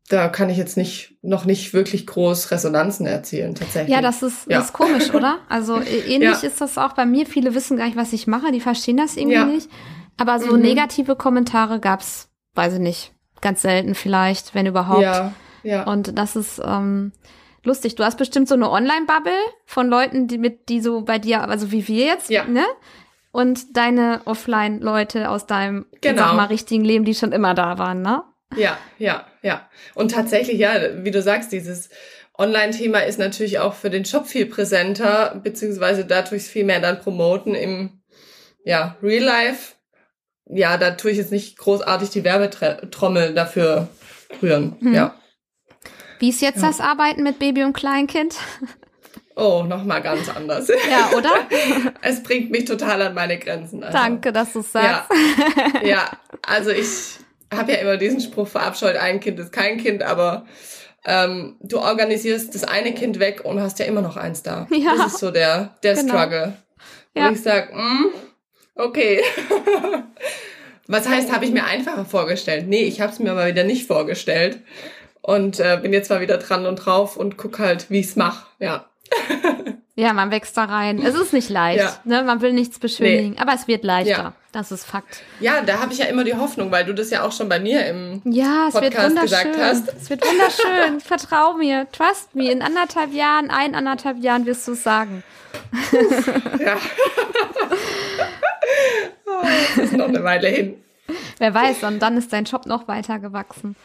da 0.08 0.28
kann 0.28 0.50
ich 0.50 0.56
jetzt 0.56 0.76
nicht 0.76 1.16
noch 1.22 1.44
nicht 1.44 1.72
wirklich 1.72 2.06
groß 2.06 2.50
Resonanzen 2.50 3.06
erzielen 3.06 3.54
tatsächlich. 3.54 3.94
Ja, 3.94 4.02
das 4.02 4.22
ist, 4.22 4.46
ja. 4.48 4.60
ist 4.60 4.72
komisch, 4.72 5.12
oder? 5.12 5.38
Also 5.48 5.80
ähnlich 5.80 6.42
ja. 6.42 6.48
ist 6.48 6.60
das 6.60 6.78
auch 6.78 6.92
bei 6.92 7.06
mir. 7.06 7.26
Viele 7.26 7.54
wissen 7.54 7.76
gar 7.76 7.86
nicht, 7.86 7.96
was 7.96 8.12
ich 8.12 8.26
mache. 8.26 8.52
Die 8.52 8.60
verstehen 8.60 8.96
das 8.96 9.16
irgendwie 9.16 9.34
ja. 9.34 9.44
nicht. 9.44 9.68
Aber 10.16 10.38
so 10.38 10.54
mhm. 10.54 10.62
negative 10.62 11.16
Kommentare 11.16 11.80
gab's, 11.80 12.30
weiß 12.54 12.74
ich 12.74 12.80
nicht, 12.80 13.12
ganz 13.40 13.62
selten 13.62 13.94
vielleicht, 13.94 14.54
wenn 14.54 14.66
überhaupt. 14.66 15.02
Ja, 15.02 15.32
ja. 15.62 15.84
Und 15.84 16.18
das 16.18 16.36
ist 16.36 16.60
ähm, 16.64 17.12
lustig. 17.64 17.96
Du 17.96 18.04
hast 18.04 18.18
bestimmt 18.18 18.48
so 18.48 18.54
eine 18.54 18.70
Online-Bubble 18.70 19.32
von 19.66 19.88
Leuten, 19.88 20.28
die 20.28 20.38
mit, 20.38 20.68
die 20.68 20.80
so 20.80 21.02
bei 21.02 21.18
dir, 21.18 21.48
also 21.48 21.72
wie 21.72 21.88
wir 21.88 22.06
jetzt, 22.06 22.30
ja. 22.30 22.44
ne? 22.44 22.64
Und 23.32 23.76
deine 23.76 24.20
Offline-Leute 24.26 25.28
aus 25.28 25.46
deinem, 25.46 25.86
genau. 26.00 26.22
sag 26.22 26.36
mal, 26.36 26.44
richtigen 26.46 26.84
Leben, 26.84 27.04
die 27.04 27.14
schon 27.14 27.32
immer 27.32 27.54
da 27.54 27.78
waren, 27.78 28.00
ne? 28.00 28.22
Ja, 28.56 28.78
ja, 28.98 29.26
ja. 29.42 29.68
Und 29.94 30.12
tatsächlich, 30.12 30.58
ja, 30.58 30.74
wie 31.04 31.10
du 31.10 31.20
sagst, 31.20 31.50
dieses 31.50 31.90
Online-Thema 32.38 33.00
ist 33.00 33.18
natürlich 33.18 33.58
auch 33.58 33.74
für 33.74 33.90
den 33.90 34.04
Shop 34.04 34.26
viel 34.26 34.46
präsenter, 34.46 35.40
beziehungsweise 35.42 36.04
dadurch 36.04 36.44
viel 36.44 36.64
mehr 36.64 36.80
dann 36.80 37.00
promoten 37.00 37.54
im 37.54 38.02
ja, 38.64 38.96
Real 39.02 39.24
Life 39.24 39.73
ja, 40.46 40.76
da 40.76 40.92
tue 40.92 41.10
ich 41.10 41.18
jetzt 41.18 41.32
nicht 41.32 41.58
großartig 41.58 42.10
die 42.10 42.24
Werbetrommel 42.24 43.34
dafür 43.34 43.88
rühren. 44.42 44.76
Hm. 44.80 44.94
Ja. 44.94 45.14
Wie 46.18 46.28
ist 46.28 46.40
jetzt 46.40 46.62
ja. 46.62 46.68
das 46.68 46.80
Arbeiten 46.80 47.22
mit 47.22 47.38
Baby 47.38 47.64
und 47.64 47.72
Kleinkind? 47.72 48.36
Oh, 49.36 49.64
nochmal 49.66 50.00
ganz 50.00 50.28
anders. 50.28 50.68
Ja, 50.90 51.16
oder? 51.16 51.32
es 52.02 52.22
bringt 52.22 52.50
mich 52.50 52.66
total 52.66 53.02
an 53.02 53.14
meine 53.14 53.38
Grenzen. 53.38 53.82
Also. 53.82 53.96
Danke, 53.96 54.32
dass 54.32 54.52
du 54.52 54.62
sagst. 54.62 55.10
Ja, 55.82 55.82
ja, 55.82 56.10
also 56.46 56.70
ich 56.70 57.18
habe 57.52 57.72
ja 57.72 57.78
immer 57.78 57.96
diesen 57.96 58.20
Spruch 58.20 58.48
verabscheut, 58.48 58.96
ein 58.96 59.20
Kind 59.20 59.38
ist 59.40 59.52
kein 59.52 59.78
Kind, 59.78 60.02
aber 60.02 60.46
ähm, 61.04 61.56
du 61.60 61.78
organisierst 61.80 62.54
das 62.54 62.64
eine 62.64 62.94
Kind 62.94 63.18
weg 63.18 63.44
und 63.44 63.60
hast 63.60 63.78
ja 63.78 63.86
immer 63.86 64.02
noch 64.02 64.16
eins 64.16 64.42
da. 64.42 64.66
Ja. 64.70 64.96
Das 64.96 65.14
ist 65.14 65.18
so 65.18 65.30
der, 65.30 65.76
der 65.82 65.94
genau. 65.94 66.14
Struggle. 66.14 66.56
Ja. 67.14 67.28
Und 67.28 67.34
ich 67.34 67.42
sag, 67.42 67.74
mm, 67.74 68.06
Okay. 68.76 69.22
Was 70.86 71.08
heißt, 71.08 71.32
habe 71.32 71.44
ich 71.46 71.52
mir 71.52 71.64
einfacher 71.64 72.04
vorgestellt? 72.04 72.66
Nee, 72.68 72.82
ich 72.82 73.00
habe 73.00 73.12
es 73.12 73.18
mir 73.18 73.30
aber 73.30 73.46
wieder 73.46 73.64
nicht 73.64 73.86
vorgestellt. 73.86 74.58
Und 75.22 75.58
äh, 75.58 75.78
bin 75.80 75.94
jetzt 75.94 76.10
mal 76.10 76.20
wieder 76.20 76.36
dran 76.36 76.66
und 76.66 76.76
drauf 76.76 77.16
und 77.16 77.38
guck 77.38 77.58
halt, 77.58 77.90
wie 77.90 78.00
ich's 78.00 78.16
mache. 78.16 78.46
Ja. 78.58 78.84
ja, 79.94 80.12
man 80.12 80.30
wächst 80.30 80.54
da 80.58 80.64
rein. 80.64 81.00
Es 81.02 81.14
ist 81.14 81.32
nicht 81.32 81.48
leicht. 81.48 81.80
Ja. 81.80 81.96
Ne? 82.04 82.22
Man 82.24 82.42
will 82.42 82.52
nichts 82.52 82.78
beschönigen, 82.78 83.30
nee. 83.30 83.38
aber 83.38 83.54
es 83.54 83.66
wird 83.66 83.84
leichter. 83.84 84.10
Ja. 84.10 84.32
Das 84.52 84.70
ist 84.70 84.84
Fakt. 84.84 85.22
Ja, 85.40 85.62
da 85.62 85.80
habe 85.80 85.94
ich 85.94 85.98
ja 85.98 86.04
immer 86.04 86.24
die 86.24 86.34
Hoffnung, 86.34 86.70
weil 86.70 86.84
du 86.84 86.94
das 86.94 87.10
ja 87.10 87.24
auch 87.24 87.32
schon 87.32 87.48
bei 87.48 87.58
mir 87.58 87.86
im 87.86 88.20
ja, 88.24 88.68
Podcast 88.70 89.20
gesagt 89.20 89.58
hast. 89.58 89.88
Es 89.88 90.10
wird 90.10 90.22
wunderschön. 90.24 91.00
Vertrau 91.04 91.54
mir. 91.54 91.86
Trust 91.90 92.34
me. 92.34 92.52
In 92.52 92.60
anderthalb 92.60 93.12
Jahren, 93.12 93.50
ein 93.50 93.74
anderthalb 93.74 94.22
Jahren 94.22 94.44
wirst 94.44 94.68
du 94.68 94.72
es 94.72 94.82
sagen. 94.82 95.24
ja. 96.60 96.76
Oh, 99.26 99.46
das 99.76 99.84
ist 99.86 99.92
noch 99.92 100.08
eine 100.08 100.22
Weile 100.24 100.48
hin. 100.48 100.76
Wer 101.38 101.52
weiß, 101.52 101.82
und 101.84 102.00
dann 102.00 102.16
ist 102.16 102.32
dein 102.32 102.44
Job 102.44 102.66
noch 102.66 102.88
weiter 102.88 103.18
gewachsen. 103.18 103.76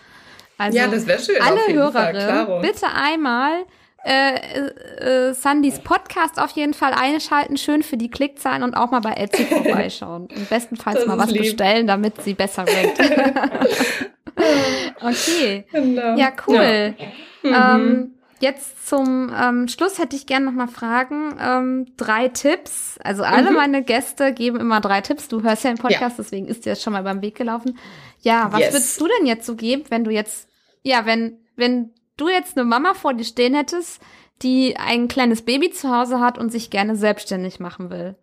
Also, 0.58 0.78
ja, 0.78 0.88
das 0.88 1.08
wäre 1.08 1.20
schön. 1.20 1.42
Alle 1.42 1.74
Hörerinnen, 1.74 2.62
bitte 2.62 2.88
einmal 2.94 3.66
äh, 4.06 5.30
äh, 5.30 5.34
Sandys 5.34 5.80
Podcast 5.80 6.40
auf 6.40 6.52
jeden 6.52 6.74
Fall 6.74 6.94
einschalten, 6.94 7.58
schön 7.58 7.84
für 7.84 7.98
die 7.98 8.10
Klickzahlen 8.10 8.64
und 8.64 8.76
auch 8.76 8.92
mal 8.92 9.02
bei 9.02 9.14
Etsy 9.14 9.46
vorbeischauen. 9.46 10.28
Und 10.28 10.50
bestenfalls 10.50 11.00
das 11.00 11.08
mal 11.08 11.18
was 11.18 11.32
lieb. 11.32 11.42
bestellen, 11.42 11.88
damit 11.88 12.22
sie 12.22 12.34
besser 12.34 12.66
rankt. 12.68 13.00
okay. 15.02 15.66
Genau. 15.72 16.16
Ja, 16.18 16.32
cool. 16.48 16.96
Ja. 17.44 17.78
Mhm. 17.78 17.86
Ähm, 17.86 18.12
jetzt 18.40 18.88
zum 18.88 19.34
ähm, 19.36 19.68
Schluss 19.68 20.00
hätte 20.00 20.16
ich 20.16 20.26
gerne 20.26 20.46
noch 20.46 20.54
mal 20.54 20.68
fragen, 20.68 21.38
ähm, 21.40 21.88
drei 21.98 22.28
Tipps. 22.28 22.98
Also 23.04 23.24
alle 23.24 23.50
mhm. 23.50 23.56
meine 23.56 23.84
Gäste 23.84 24.34
geben 24.34 24.60
immer 24.60 24.82
drei 24.82 25.02
Tipps. 25.02 25.28
Du 25.28 25.44
hörst 25.44 25.64
ja 25.64 25.72
den 25.72 25.78
Podcast, 25.78 26.18
ja. 26.18 26.24
deswegen 26.24 26.48
ist 26.48 26.66
dir 26.66 26.72
jetzt 26.72 26.84
schon 26.84 26.94
mal 26.94 27.04
beim 27.04 27.22
Weg 27.22 27.36
gelaufen. 27.36 27.78
Ja, 28.22 28.52
was 28.52 28.60
yes. 28.60 28.74
würdest 28.74 29.02
du 29.02 29.08
denn 29.08 29.26
jetzt 29.26 29.46
so 29.46 29.56
geben, 29.56 29.84
wenn 29.90 30.04
du 30.04 30.12
jetzt, 30.12 30.50
ja, 30.84 31.06
wenn, 31.06 31.38
wenn 31.56 31.92
du 32.18 32.30
jetzt 32.30 32.58
eine 32.58 32.66
Mama 32.66 32.94
vor 32.94 33.14
dir 33.14 33.24
stehen 33.24 33.56
hättest, 33.56 34.02
die 34.42 34.78
ein 34.78 35.08
kleines 35.08 35.44
Baby 35.44 35.72
zu 35.72 35.90
Hause 35.90 36.20
hat 36.20 36.38
und 36.38 36.52
sich 36.52 36.70
gerne 36.70 36.96
selbstständig 36.96 37.60
machen 37.60 37.90
will? 37.90 38.16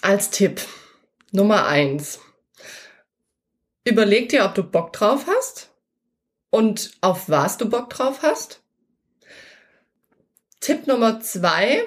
Als 0.00 0.30
Tipp 0.30 0.60
Nummer 1.32 1.66
eins. 1.66 2.20
Überleg 3.84 4.28
dir, 4.28 4.44
ob 4.44 4.54
du 4.54 4.62
Bock 4.62 4.92
drauf 4.92 5.26
hast 5.26 5.70
und 6.50 6.92
auf 7.00 7.28
was 7.28 7.56
du 7.56 7.68
Bock 7.68 7.90
drauf 7.90 8.20
hast. 8.22 8.60
Tipp 10.60 10.86
Nummer 10.86 11.20
zwei. 11.20 11.82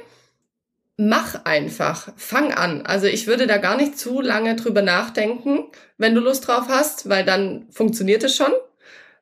Mach 0.97 1.45
einfach. 1.45 2.13
Fang 2.15 2.53
an. 2.53 2.85
Also 2.85 3.07
ich 3.07 3.25
würde 3.27 3.47
da 3.47 3.57
gar 3.57 3.75
nicht 3.75 3.97
zu 3.97 4.21
lange 4.21 4.55
drüber 4.55 4.81
nachdenken, 4.81 5.65
wenn 5.97 6.13
du 6.13 6.21
Lust 6.21 6.47
drauf 6.47 6.65
hast, 6.67 7.09
weil 7.09 7.25
dann 7.25 7.67
funktioniert 7.71 8.23
es 8.23 8.35
schon. 8.35 8.51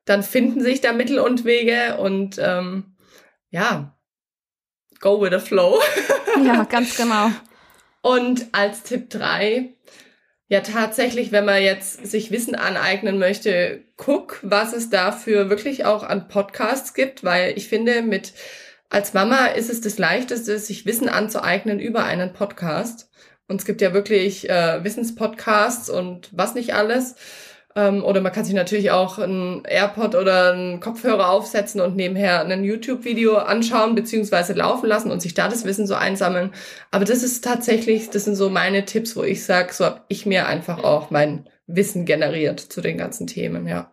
Dann 0.06 0.24
finden 0.24 0.62
sich 0.62 0.82
da 0.82 0.92
Mittel 0.92 1.20
und 1.20 1.46
Wege 1.46 1.98
und 1.98 2.38
ähm, 2.40 2.96
ja, 3.50 3.98
go 5.00 5.22
with 5.22 5.32
the 5.32 5.40
flow. 5.40 5.80
Ja, 6.44 6.64
ganz 6.64 6.96
genau. 6.96 7.32
Und 8.02 8.48
als 8.54 8.84
Tipp 8.84 9.10
drei 9.10 9.74
ja, 10.50 10.62
tatsächlich, 10.62 11.32
wenn 11.32 11.46
man 11.46 11.62
jetzt 11.62 12.08
sich 12.08 12.32
Wissen 12.32 12.56
aneignen 12.56 13.20
möchte, 13.20 13.84
guck, 13.98 14.40
was 14.42 14.74
es 14.74 14.90
dafür 14.90 15.52
wirklich 15.52 15.86
auch 15.86 16.02
an 16.02 16.28
Podcasts 16.28 16.96
gibt, 16.96 17.24
weil 17.24 17.56
ich 17.56 17.70
finde, 17.70 18.02
mit 18.02 18.34
als 18.90 19.14
Mama 19.14 19.46
ist 19.46 19.70
es 19.70 19.82
das 19.82 20.00
Leichteste, 20.00 20.58
sich 20.58 20.88
Wissen 20.88 21.08
anzueignen 21.08 21.80
über 21.80 22.04
einen 22.04 22.34
Podcast. 22.34 23.12
Und 23.48 23.62
es 23.62 23.66
gibt 23.66 23.80
ja 23.82 23.94
wirklich 23.94 24.50
äh, 24.50 24.84
Wissenspodcasts 24.84 25.88
und 25.88 26.30
was 26.32 26.56
nicht 26.56 26.74
alles. 26.74 27.16
Ähm, 27.76 28.04
oder 28.04 28.22
man 28.22 28.32
kann 28.32 28.46
sich 28.46 28.56
natürlich 28.56 28.92
auch 28.92 29.20
ein 29.20 29.64
AirPod 29.66 30.16
oder 30.16 30.54
einen 30.54 30.80
Kopfhörer 30.80 31.30
aufsetzen 31.30 31.82
und 31.82 31.96
nebenher 31.96 32.42
ein 32.42 32.64
YouTube-Video 32.64 33.38
anschauen 33.38 33.96
beziehungsweise 33.96 34.54
laufen 34.54 34.88
lassen 34.88 35.12
und 35.12 35.22
sich 35.22 35.34
da 35.34 35.48
das 35.48 35.66
Wissen 35.66 35.88
so 35.88 35.96
einsammeln. 35.96 36.52
Aber 36.92 37.06
das 37.06 37.24
ist 37.24 37.44
tatsächlich, 37.44 38.10
das 38.10 38.26
sind 38.26 38.36
so 38.36 38.50
meine 38.50 38.86
Tipps, 38.86 39.16
wo 39.16 39.24
ich 39.24 39.46
sage, 39.46 39.74
so 39.74 39.86
habe 39.86 40.02
ich 40.08 40.26
mir 40.26 40.48
einfach 40.48 40.84
auch 40.84 41.12
mein 41.12 41.48
Wissen 41.68 42.06
generiert 42.06 42.60
zu 42.60 42.82
den 42.82 42.98
ganzen 42.98 43.28
Themen, 43.28 43.68
ja. 43.68 43.92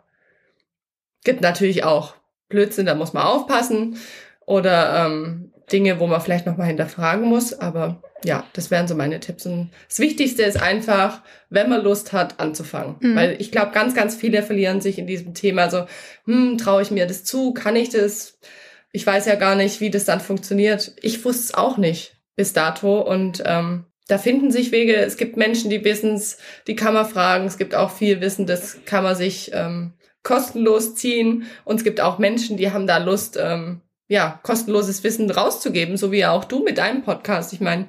Gibt 1.25 1.41
natürlich 1.43 1.85
auch 1.85 2.15
Blödsinn, 2.49 2.87
da 2.87 2.95
muss 2.95 3.13
man 3.13 3.25
aufpassen. 3.25 3.99
Oder 4.47 5.07
ähm, 5.07 5.53
Dinge, 5.73 5.99
wo 5.99 6.07
man 6.07 6.21
vielleicht 6.21 6.47
nochmal 6.47 6.69
hinterfragen 6.69 7.29
muss. 7.29 7.53
Aber 7.53 8.01
ja, 8.27 8.45
das 8.55 8.71
wären 8.71 8.89
so 8.89 8.97
meine 8.97 9.21
Tipps. 9.21 9.47
Und 9.47 9.71
das 9.89 10.01
Wichtigste 10.01 10.43
ist 10.43 10.61
einfach, 10.61 11.23
wenn 11.49 11.69
man 11.69 11.83
Lust 11.83 12.13
hat, 12.13 12.41
anzufangen. 12.41 12.97
Mhm. 13.01 13.17
Weil 13.17 13.37
ich 13.41 13.53
glaube, 13.53 13.71
ganz, 13.73 13.95
ganz 13.95 14.17
viele 14.17 14.43
verlieren 14.43 14.81
sich 14.81 14.99
in 14.99 15.07
diesem 15.07 15.33
Thema. 15.33 15.71
So, 15.71 15.87
hm, 16.25 16.59
traue 16.59 16.83
ich 16.83 16.91
mir 16.91 17.07
das 17.07 17.25
zu? 17.25 17.55
Kann 17.55 17.77
ich 17.77 17.91
das? 17.91 18.39
Ich 18.91 19.07
weiß 19.07 19.27
ja 19.27 19.37
gar 19.37 19.55
nicht, 19.55 19.81
wie 19.81 19.91
das 19.91 20.05
dann 20.05 20.21
funktioniert. 20.21 20.93
Ich 21.01 21.25
wusste 21.25 21.45
es 21.45 21.55
auch 21.55 21.77
nicht 21.77 22.17
bis 22.35 22.53
dato. 22.53 23.01
Und 23.01 23.45
ähm, 23.47 23.85
da 24.09 24.19
finden 24.19 24.51
sich 24.51 24.73
Wege. 24.73 24.97
Es 24.97 25.17
gibt 25.17 25.37
Menschen, 25.37 25.71
die 25.71 25.85
wissen 25.85 26.15
es, 26.15 26.39
die 26.67 26.75
kann 26.75 26.95
man 26.95 27.07
fragen. 27.07 27.47
Es 27.47 27.59
gibt 27.59 27.77
auch 27.77 27.93
viel 27.93 28.21
Wissen, 28.21 28.47
das 28.47 28.79
kann 28.87 29.05
man 29.05 29.15
sich 29.15 29.53
ähm, 29.55 29.93
kostenlos 30.25 30.97
ziehen. 30.97 31.45
Und 31.65 31.77
es 31.77 31.85
gibt 31.85 32.01
auch 32.01 32.19
Menschen, 32.19 32.57
die 32.57 32.73
haben 32.73 32.89
da 32.89 32.99
Lust, 32.99 33.39
ähm, 33.41 33.83
ja, 34.09 34.39
kostenloses 34.43 35.03
Wissen 35.05 35.31
rauszugeben, 35.31 35.97
so 35.97 36.13
wie 36.13 36.27
auch 36.27 36.45
du 36.45 36.63
mit 36.63 36.79
deinem 36.79 37.03
Podcast. 37.03 37.53
Ich 37.53 37.61
meine, 37.61 37.87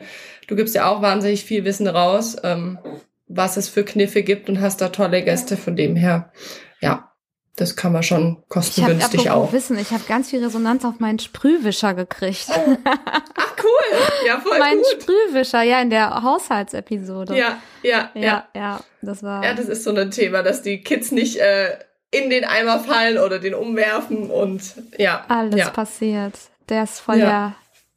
du 0.47 0.55
gibst 0.55 0.75
ja 0.75 0.89
auch 0.89 1.01
wahnsinnig 1.01 1.43
viel 1.43 1.63
Wissen 1.63 1.87
raus, 1.87 2.37
ähm, 2.43 2.79
was 3.27 3.57
es 3.57 3.69
für 3.69 3.83
Kniffe 3.83 4.23
gibt 4.23 4.49
und 4.49 4.61
hast 4.61 4.81
da 4.81 4.89
tolle 4.89 5.23
Gäste. 5.23 5.57
Von 5.57 5.75
dem 5.75 5.95
her, 5.95 6.31
ja, 6.79 7.11
das 7.55 7.75
kann 7.75 7.91
man 7.91 8.03
schon 8.03 8.43
kostengünstig 8.49 9.21
ich 9.21 9.29
hab, 9.29 9.37
auch. 9.37 9.53
Wissen, 9.53 9.77
ich 9.77 9.91
habe 9.91 10.03
ganz 10.07 10.29
viel 10.29 10.43
Resonanz 10.43 10.85
auf 10.85 10.99
meinen 10.99 11.19
Sprühwischer 11.19 11.93
gekriegt. 11.93 12.47
Ach 12.49 13.55
cool, 13.63 13.97
ja 14.27 14.39
voll 14.39 14.59
mein 14.59 14.77
gut. 14.77 14.85
Mein 14.85 15.01
Sprühwischer, 15.01 15.63
ja 15.63 15.81
in 15.81 15.89
der 15.89 16.23
Haushaltsepisode. 16.23 17.37
Ja, 17.37 17.59
ja, 17.83 18.11
ja, 18.13 18.21
ja, 18.21 18.47
ja, 18.55 18.79
das 19.01 19.23
war. 19.23 19.43
Ja, 19.43 19.53
das 19.53 19.67
ist 19.67 19.83
so 19.83 19.93
ein 19.93 20.11
Thema, 20.11 20.43
dass 20.43 20.61
die 20.61 20.81
Kids 20.81 21.11
nicht 21.11 21.37
äh, 21.37 21.77
in 22.11 22.29
den 22.29 22.45
Eimer 22.45 22.79
fallen 22.79 23.17
oder 23.17 23.39
den 23.39 23.53
umwerfen 23.53 24.29
und 24.29 24.75
ja. 24.97 25.25
Alles 25.27 25.55
ja. 25.55 25.69
passiert. 25.69 26.33
Der 26.69 26.83
ist 26.83 26.99
voll 26.99 27.19
ja. 27.19 27.25
der 27.25 27.55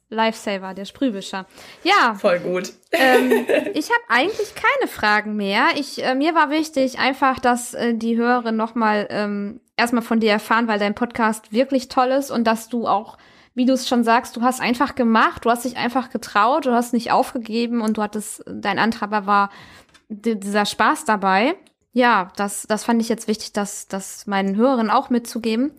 Lifesaver, 0.09 0.73
der 0.73 0.85
Sprühwischer. 0.85 1.45
Ja. 1.83 2.15
Voll 2.15 2.39
gut. 2.39 2.73
Ähm, 2.91 3.31
ich 3.73 3.89
habe 3.89 4.03
eigentlich 4.09 4.53
keine 4.55 4.89
Fragen 4.89 5.35
mehr. 5.35 5.69
Ich, 5.75 6.03
äh, 6.03 6.15
mir 6.15 6.35
war 6.35 6.49
wichtig 6.49 6.99
einfach, 6.99 7.39
dass 7.39 7.73
äh, 7.73 7.93
die 7.93 8.17
Hörerinnen 8.17 8.57
nochmal 8.57 9.07
ähm, 9.09 9.61
erstmal 9.77 10.03
von 10.03 10.19
dir 10.19 10.31
erfahren, 10.31 10.67
weil 10.67 10.79
dein 10.79 10.95
Podcast 10.95 11.53
wirklich 11.53 11.87
toll 11.87 12.09
ist 12.09 12.31
und 12.31 12.45
dass 12.45 12.69
du 12.69 12.87
auch 12.87 13.17
wie 13.53 13.65
du 13.65 13.73
es 13.73 13.87
schon 13.87 14.03
sagst, 14.03 14.37
du 14.37 14.41
hast 14.41 14.61
einfach 14.61 14.95
gemacht, 14.95 15.43
du 15.43 15.49
hast 15.49 15.65
dich 15.65 15.75
einfach 15.75 16.09
getraut, 16.09 16.65
du 16.65 16.71
hast 16.71 16.93
nicht 16.93 17.11
aufgegeben 17.11 17.81
und 17.81 17.97
du 17.97 18.01
hattest, 18.01 18.43
dein 18.47 18.79
Antreiber 18.79 19.25
war 19.25 19.49
dieser 20.07 20.65
Spaß 20.65 21.05
dabei. 21.05 21.55
Ja, 21.93 22.31
das, 22.37 22.65
das 22.67 22.83
fand 22.83 23.01
ich 23.01 23.09
jetzt 23.09 23.27
wichtig, 23.27 23.51
das, 23.53 23.87
das 23.87 24.27
meinen 24.27 24.55
Hörern 24.55 24.89
auch 24.89 25.09
mitzugeben. 25.09 25.71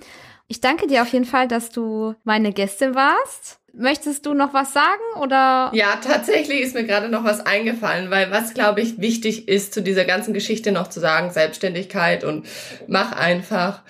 Ich 0.47 0.61
danke 0.61 0.87
dir 0.87 1.03
auf 1.03 1.09
jeden 1.09 1.25
Fall, 1.25 1.49
dass 1.49 1.71
du 1.71 2.15
meine 2.25 2.53
Gästin 2.53 2.95
warst. 2.95 3.59
Möchtest 3.75 4.27
du 4.27 4.35
noch 4.35 4.53
was 4.53 4.75
sagen 4.75 5.01
oder? 5.19 5.71
Ja, 5.73 5.97
tatsächlich 5.97 6.61
ist 6.61 6.75
mir 6.75 6.85
gerade 6.85 7.09
noch 7.09 7.25
was 7.25 7.41
eingefallen, 7.41 8.11
weil 8.11 8.31
was 8.31 8.53
glaube 8.53 8.83
ich 8.83 9.01
wichtig 9.01 9.49
ist 9.49 9.73
zu 9.73 9.81
dieser 9.81 10.05
ganzen 10.05 10.35
Geschichte 10.35 10.73
noch 10.73 10.89
zu 10.89 11.01
sagen, 11.01 11.31
Selbstständigkeit 11.31 12.23
und 12.23 12.47
mach 12.87 13.13
einfach. 13.13 13.81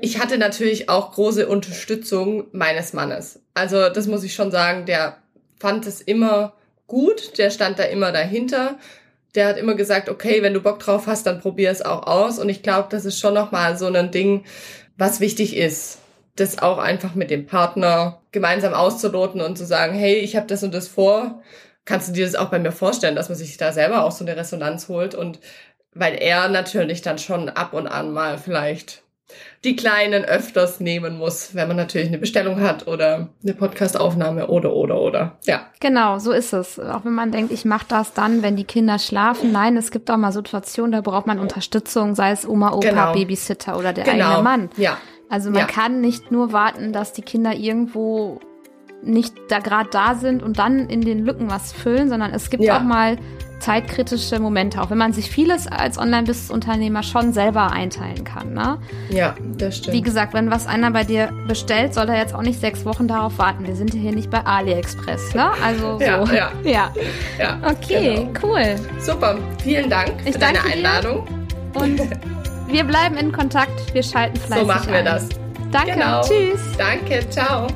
Ich 0.00 0.18
hatte 0.20 0.36
natürlich 0.36 0.88
auch 0.88 1.12
große 1.12 1.46
Unterstützung 1.46 2.48
meines 2.50 2.92
Mannes. 2.92 3.40
Also 3.54 3.88
das 3.88 4.08
muss 4.08 4.24
ich 4.24 4.34
schon 4.34 4.50
sagen, 4.50 4.86
der 4.86 5.18
fand 5.60 5.86
es 5.86 6.00
immer 6.00 6.54
gut, 6.88 7.38
der 7.38 7.50
stand 7.50 7.78
da 7.78 7.84
immer 7.84 8.10
dahinter 8.10 8.78
der 9.34 9.48
hat 9.48 9.58
immer 9.58 9.74
gesagt, 9.74 10.08
okay, 10.08 10.42
wenn 10.42 10.54
du 10.54 10.60
Bock 10.60 10.78
drauf 10.78 11.06
hast, 11.06 11.26
dann 11.26 11.40
probier 11.40 11.70
es 11.70 11.82
auch 11.82 12.06
aus. 12.06 12.38
Und 12.38 12.48
ich 12.48 12.62
glaube, 12.62 12.88
das 12.90 13.04
ist 13.04 13.18
schon 13.18 13.34
nochmal 13.34 13.76
so 13.76 13.86
ein 13.86 14.10
Ding, 14.10 14.44
was 14.96 15.20
wichtig 15.20 15.56
ist, 15.56 15.98
das 16.36 16.58
auch 16.60 16.78
einfach 16.78 17.14
mit 17.14 17.30
dem 17.30 17.46
Partner 17.46 18.20
gemeinsam 18.32 18.74
auszuloten 18.74 19.40
und 19.40 19.56
zu 19.58 19.64
sagen, 19.64 19.94
hey, 19.94 20.16
ich 20.16 20.36
habe 20.36 20.46
das 20.46 20.62
und 20.62 20.74
das 20.74 20.88
vor. 20.88 21.42
Kannst 21.84 22.08
du 22.08 22.12
dir 22.12 22.24
das 22.24 22.34
auch 22.34 22.48
bei 22.48 22.58
mir 22.58 22.72
vorstellen, 22.72 23.16
dass 23.16 23.28
man 23.28 23.36
sich 23.36 23.56
da 23.56 23.72
selber 23.72 24.04
auch 24.04 24.12
so 24.12 24.24
eine 24.24 24.36
Resonanz 24.36 24.88
holt? 24.88 25.14
Und 25.14 25.40
weil 25.92 26.14
er 26.14 26.48
natürlich 26.48 27.02
dann 27.02 27.18
schon 27.18 27.48
ab 27.48 27.72
und 27.72 27.86
an 27.86 28.12
mal 28.12 28.38
vielleicht 28.38 29.03
die 29.64 29.76
Kleinen 29.76 30.24
öfters 30.24 30.80
nehmen 30.80 31.16
muss, 31.16 31.54
wenn 31.54 31.68
man 31.68 31.76
natürlich 31.76 32.08
eine 32.08 32.18
Bestellung 32.18 32.60
hat 32.60 32.86
oder 32.86 33.28
eine 33.42 33.54
Podcastaufnahme 33.54 34.48
oder 34.48 34.72
oder 34.74 35.00
oder. 35.00 35.38
Ja. 35.44 35.66
Genau, 35.80 36.18
so 36.18 36.32
ist 36.32 36.52
es. 36.52 36.78
Auch 36.78 37.04
wenn 37.04 37.14
man 37.14 37.32
denkt, 37.32 37.52
ich 37.52 37.64
mache 37.64 37.86
das 37.88 38.12
dann, 38.12 38.42
wenn 38.42 38.56
die 38.56 38.64
Kinder 38.64 38.98
schlafen. 38.98 39.52
Nein, 39.52 39.76
es 39.76 39.90
gibt 39.90 40.10
auch 40.10 40.16
mal 40.16 40.32
Situationen, 40.32 40.92
da 40.92 41.00
braucht 41.00 41.26
man 41.26 41.38
Unterstützung, 41.38 42.14
sei 42.14 42.30
es 42.30 42.46
Oma, 42.46 42.72
Opa, 42.72 42.88
genau. 42.88 43.12
Babysitter 43.12 43.78
oder 43.78 43.92
der 43.92 44.04
genau. 44.04 44.26
eigene 44.26 44.42
Mann. 44.42 44.70
Ja. 44.76 44.98
Also 45.28 45.50
man 45.50 45.60
ja. 45.60 45.66
kann 45.66 46.00
nicht 46.00 46.30
nur 46.30 46.52
warten, 46.52 46.92
dass 46.92 47.12
die 47.12 47.22
Kinder 47.22 47.54
irgendwo 47.54 48.40
nicht 49.04 49.34
da 49.48 49.58
gerade 49.58 49.88
da 49.90 50.14
sind 50.14 50.42
und 50.42 50.58
dann 50.58 50.88
in 50.88 51.02
den 51.02 51.24
Lücken 51.24 51.50
was 51.50 51.72
füllen, 51.72 52.08
sondern 52.08 52.32
es 52.32 52.50
gibt 52.50 52.62
ja. 52.62 52.78
auch 52.78 52.82
mal 52.82 53.16
zeitkritische 53.64 54.38
Momente, 54.40 54.80
auch 54.80 54.90
wenn 54.90 54.98
man 54.98 55.12
sich 55.14 55.30
vieles 55.30 55.66
als 55.66 55.96
Online-Business-Unternehmer 55.96 57.02
schon 57.02 57.32
selber 57.32 57.72
einteilen 57.72 58.24
kann. 58.24 58.52
Ne? 58.52 58.78
Ja, 59.08 59.34
das 59.56 59.78
stimmt. 59.78 59.96
Wie 59.96 60.02
gesagt, 60.02 60.34
wenn 60.34 60.50
was 60.50 60.66
einer 60.66 60.90
bei 60.90 61.04
dir 61.04 61.30
bestellt, 61.48 61.94
soll 61.94 62.08
er 62.10 62.18
jetzt 62.18 62.34
auch 62.34 62.42
nicht 62.42 62.60
sechs 62.60 62.84
Wochen 62.84 63.08
darauf 63.08 63.38
warten. 63.38 63.66
Wir 63.66 63.74
sind 63.74 63.94
hier 63.94 64.12
nicht 64.12 64.30
bei 64.30 64.44
AliExpress, 64.44 65.34
ne? 65.34 65.50
Also 65.62 65.98
so. 65.98 66.04
Ja, 66.04 66.24
ja. 66.24 66.50
ja. 66.64 66.92
ja 67.38 67.58
okay, 67.64 68.28
genau. 68.32 68.40
cool. 68.42 68.76
Super, 68.98 69.38
vielen 69.62 69.88
Dank 69.88 70.12
ich 70.26 70.34
für 70.34 70.38
deine 70.38 70.62
Einladung. 70.62 71.24
Dir. 71.24 71.80
Und 71.80 72.00
wir 72.68 72.84
bleiben 72.84 73.16
in 73.16 73.32
Kontakt. 73.32 73.94
Wir 73.94 74.02
schalten 74.02 74.36
fleißig 74.36 74.66
So 74.66 74.66
machen 74.66 74.92
wir 74.92 74.98
ein. 74.98 75.04
das. 75.06 75.28
Danke, 75.70 75.92
genau. 75.92 76.22
tschüss. 76.22 76.60
Danke, 76.76 77.28
ciao. 77.30 77.66